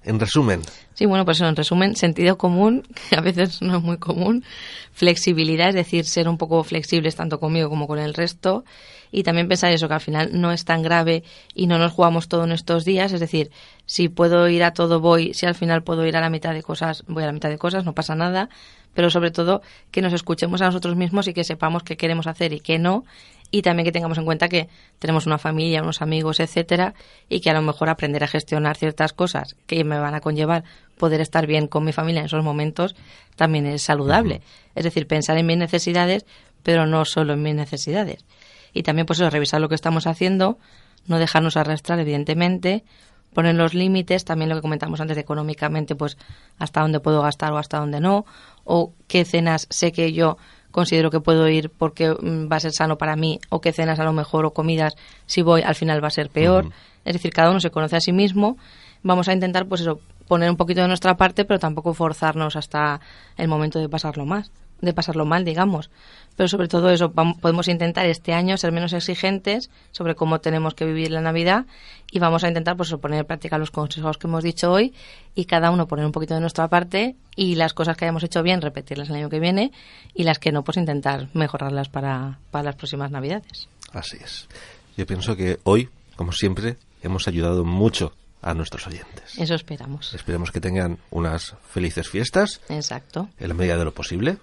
en 0.04 0.18
resumen, 0.18 0.62
Sí, 1.00 1.06
bueno, 1.06 1.24
pues 1.24 1.40
en 1.40 1.56
resumen, 1.56 1.96
sentido 1.96 2.36
común, 2.36 2.82
que 3.08 3.16
a 3.16 3.22
veces 3.22 3.62
no 3.62 3.78
es 3.78 3.82
muy 3.82 3.96
común, 3.96 4.44
flexibilidad, 4.92 5.70
es 5.70 5.74
decir, 5.74 6.04
ser 6.04 6.28
un 6.28 6.36
poco 6.36 6.62
flexibles 6.62 7.16
tanto 7.16 7.40
conmigo 7.40 7.70
como 7.70 7.86
con 7.86 7.98
el 7.98 8.12
resto, 8.12 8.66
y 9.10 9.22
también 9.22 9.48
pensar 9.48 9.72
eso, 9.72 9.88
que 9.88 9.94
al 9.94 10.02
final 10.02 10.28
no 10.32 10.52
es 10.52 10.66
tan 10.66 10.82
grave 10.82 11.24
y 11.54 11.68
no 11.68 11.78
nos 11.78 11.92
jugamos 11.92 12.28
todo 12.28 12.44
en 12.44 12.52
estos 12.52 12.84
días, 12.84 13.14
es 13.14 13.20
decir, 13.20 13.50
si 13.86 14.10
puedo 14.10 14.46
ir 14.50 14.62
a 14.62 14.74
todo 14.74 15.00
voy, 15.00 15.32
si 15.32 15.46
al 15.46 15.54
final 15.54 15.82
puedo 15.82 16.04
ir 16.04 16.18
a 16.18 16.20
la 16.20 16.28
mitad 16.28 16.52
de 16.52 16.62
cosas, 16.62 17.02
voy 17.08 17.22
a 17.22 17.26
la 17.26 17.32
mitad 17.32 17.48
de 17.48 17.56
cosas, 17.56 17.86
no 17.86 17.94
pasa 17.94 18.14
nada, 18.14 18.50
pero 18.92 19.08
sobre 19.08 19.30
todo 19.30 19.62
que 19.90 20.02
nos 20.02 20.12
escuchemos 20.12 20.60
a 20.60 20.66
nosotros 20.66 20.96
mismos 20.96 21.28
y 21.28 21.32
que 21.32 21.44
sepamos 21.44 21.82
qué 21.82 21.96
queremos 21.96 22.26
hacer 22.26 22.52
y 22.52 22.60
qué 22.60 22.78
no, 22.78 23.04
y 23.50 23.62
también 23.62 23.84
que 23.84 23.92
tengamos 23.92 24.18
en 24.18 24.24
cuenta 24.24 24.48
que 24.48 24.68
tenemos 24.98 25.26
una 25.26 25.38
familia, 25.38 25.82
unos 25.82 26.02
amigos, 26.02 26.40
etcétera, 26.40 26.94
y 27.28 27.40
que 27.40 27.50
a 27.50 27.54
lo 27.54 27.62
mejor 27.62 27.88
aprender 27.88 28.22
a 28.24 28.28
gestionar 28.28 28.76
ciertas 28.76 29.12
cosas 29.12 29.56
que 29.66 29.82
me 29.84 29.98
van 29.98 30.14
a 30.14 30.20
conllevar 30.20 30.64
poder 30.98 31.20
estar 31.20 31.46
bien 31.46 31.66
con 31.66 31.84
mi 31.84 31.92
familia 31.92 32.20
en 32.20 32.26
esos 32.26 32.44
momentos 32.44 32.94
también 33.36 33.66
es 33.66 33.82
saludable. 33.82 34.42
Es 34.74 34.84
decir, 34.84 35.06
pensar 35.06 35.36
en 35.38 35.46
mis 35.46 35.56
necesidades, 35.56 36.26
pero 36.62 36.86
no 36.86 37.04
solo 37.04 37.32
en 37.32 37.42
mis 37.42 37.54
necesidades. 37.54 38.24
Y 38.72 38.82
también, 38.82 39.06
pues 39.06 39.18
eso, 39.18 39.30
revisar 39.30 39.60
lo 39.60 39.68
que 39.68 39.74
estamos 39.74 40.06
haciendo, 40.06 40.58
no 41.06 41.18
dejarnos 41.18 41.56
arrastrar, 41.56 41.98
evidentemente, 41.98 42.84
poner 43.32 43.54
los 43.54 43.74
límites, 43.74 44.24
también 44.24 44.48
lo 44.48 44.56
que 44.56 44.62
comentamos 44.62 45.00
antes 45.00 45.16
económicamente, 45.18 45.94
pues 45.96 46.18
hasta 46.58 46.80
dónde 46.82 47.00
puedo 47.00 47.22
gastar 47.22 47.52
o 47.52 47.58
hasta 47.58 47.78
dónde 47.78 48.00
no, 48.00 48.26
o 48.64 48.92
qué 49.08 49.24
cenas 49.24 49.66
sé 49.70 49.92
que 49.92 50.12
yo 50.12 50.36
considero 50.70 51.10
que 51.10 51.20
puedo 51.20 51.48
ir 51.48 51.70
porque 51.70 52.10
mm, 52.10 52.50
va 52.50 52.56
a 52.56 52.60
ser 52.60 52.72
sano 52.72 52.96
para 52.98 53.16
mí, 53.16 53.40
o 53.48 53.60
qué 53.60 53.72
cenas 53.72 53.98
a 53.98 54.04
lo 54.04 54.12
mejor 54.12 54.44
o 54.46 54.52
comidas, 54.52 54.94
si 55.26 55.42
voy 55.42 55.62
al 55.62 55.74
final 55.74 56.02
va 56.02 56.08
a 56.08 56.12
ser 56.12 56.30
peor. 56.30 56.70
Es 57.04 57.14
decir, 57.14 57.32
cada 57.32 57.50
uno 57.50 57.60
se 57.60 57.70
conoce 57.70 57.96
a 57.96 58.00
sí 58.00 58.12
mismo. 58.12 58.56
Vamos 59.02 59.28
a 59.28 59.32
intentar, 59.32 59.66
pues 59.66 59.80
eso, 59.80 60.00
poner 60.28 60.50
un 60.50 60.56
poquito 60.56 60.82
de 60.82 60.88
nuestra 60.88 61.16
parte, 61.16 61.44
pero 61.44 61.58
tampoco 61.58 61.94
forzarnos 61.94 62.54
hasta 62.56 63.00
el 63.36 63.48
momento 63.48 63.78
de 63.78 63.88
pasarlo 63.88 64.26
más, 64.26 64.52
de 64.80 64.92
pasarlo 64.92 65.24
mal, 65.26 65.44
digamos. 65.44 65.90
Pero 66.36 66.48
sobre 66.48 66.68
todo 66.68 66.90
eso, 66.90 67.12
podemos 67.12 67.68
intentar 67.68 68.06
este 68.06 68.32
año 68.32 68.56
ser 68.56 68.72
menos 68.72 68.92
exigentes 68.92 69.70
sobre 69.90 70.14
cómo 70.14 70.40
tenemos 70.40 70.74
que 70.74 70.86
vivir 70.86 71.10
la 71.10 71.20
Navidad 71.20 71.66
y 72.10 72.18
vamos 72.18 72.44
a 72.44 72.48
intentar 72.48 72.76
pues 72.76 72.90
poner 72.94 73.20
en 73.20 73.26
práctica 73.26 73.58
los 73.58 73.70
consejos 73.70 74.16
que 74.16 74.26
hemos 74.26 74.42
dicho 74.42 74.70
hoy 74.72 74.94
y 75.34 75.44
cada 75.44 75.70
uno 75.70 75.86
poner 75.86 76.06
un 76.06 76.12
poquito 76.12 76.34
de 76.34 76.40
nuestra 76.40 76.68
parte 76.68 77.16
y 77.36 77.56
las 77.56 77.74
cosas 77.74 77.96
que 77.96 78.04
hayamos 78.06 78.22
hecho 78.22 78.42
bien 78.42 78.62
repetirlas 78.62 79.10
el 79.10 79.16
año 79.16 79.28
que 79.28 79.40
viene 79.40 79.70
y 80.14 80.22
las 80.24 80.38
que 80.38 80.50
no 80.52 80.64
pues 80.64 80.76
intentar 80.78 81.28
mejorarlas 81.34 81.88
para, 81.88 82.38
para 82.50 82.64
las 82.64 82.76
próximas 82.76 83.10
Navidades. 83.10 83.68
así 83.92 84.16
es. 84.22 84.48
Yo 84.96 85.06
pienso 85.06 85.36
que 85.36 85.58
hoy, 85.64 85.88
como 86.16 86.32
siempre, 86.32 86.76
hemos 87.02 87.28
ayudado 87.28 87.64
mucho 87.64 88.12
a 88.42 88.54
nuestros 88.54 88.86
oyentes. 88.86 89.38
Eso 89.38 89.54
esperamos. 89.54 90.14
Esperemos 90.14 90.50
que 90.50 90.60
tengan 90.60 90.98
unas 91.10 91.54
felices 91.68 92.08
fiestas 92.08 92.60
Exacto. 92.70 93.28
en 93.38 93.48
la 93.48 93.54
medida 93.54 93.76
de 93.76 93.84
lo 93.84 93.92
posible, 93.92 94.38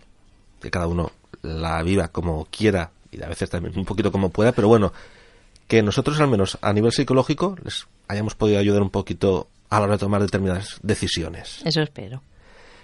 que 0.62 0.72
cada 0.72 0.88
uno 0.88 1.12
la 1.42 1.82
viva 1.84 2.10
como 2.10 2.46
quiera 2.46 2.92
y 3.12 3.22
a 3.22 3.28
veces 3.28 3.50
también 3.50 3.78
un 3.78 3.86
poquito 3.86 4.12
como 4.12 4.30
pueda, 4.30 4.52
pero 4.52 4.68
bueno, 4.68 4.92
que 5.68 5.82
nosotros 5.82 6.20
al 6.20 6.28
menos 6.28 6.58
a 6.62 6.74
nivel 6.74 6.92
psicológico 6.92 7.56
les 7.64 7.88
hayamos 8.08 8.36
podido 8.36 8.60
ayudar 8.60 8.82
un 8.82 8.90
poquito 8.90 9.48
a 9.70 9.80
la 9.80 9.86
hora 9.86 9.94
de 9.94 10.00
tomar 10.00 10.22
determinadas 10.22 10.80
decisiones. 10.82 11.62
Eso 11.66 11.82
espero. 11.82 12.22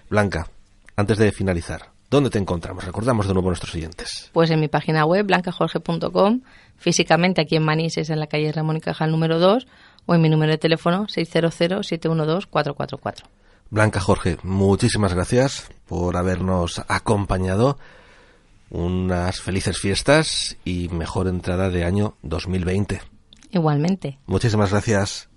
Blanca, 0.09 0.47
antes 0.95 1.17
de 1.17 1.31
finalizar, 1.31 1.89
¿dónde 2.09 2.29
te 2.29 2.39
encontramos? 2.39 2.85
Recordamos 2.85 3.27
de 3.27 3.33
nuevo 3.33 3.49
a 3.49 3.51
nuestros 3.51 3.75
oyentes. 3.75 4.29
Pues 4.33 4.49
en 4.51 4.59
mi 4.59 4.67
página 4.67 5.05
web, 5.05 5.25
blancajorge.com, 5.25 6.41
físicamente 6.77 7.41
aquí 7.41 7.55
en 7.55 7.63
Manises, 7.63 8.09
en 8.09 8.19
la 8.19 8.27
calle 8.27 8.51
Ramón 8.51 8.77
y 8.77 8.81
Cajal 8.81 9.11
número 9.11 9.39
2, 9.39 9.67
o 10.05 10.15
en 10.15 10.21
mi 10.21 10.29
número 10.29 10.51
de 10.51 10.57
teléfono 10.57 11.07
600-712-444. 11.07 13.23
Blanca 13.73 13.99
Jorge, 13.99 14.37
muchísimas 14.43 15.15
gracias 15.15 15.67
por 15.87 16.15
habernos 16.15 16.83
acompañado. 16.87 17.79
Unas 18.69 19.41
felices 19.41 19.79
fiestas 19.79 20.57
y 20.63 20.89
mejor 20.89 21.27
entrada 21.27 21.71
de 21.71 21.83
año 21.83 22.15
2020. 22.21 23.01
Igualmente. 23.49 24.19
Muchísimas 24.27 24.69
gracias. 24.69 25.27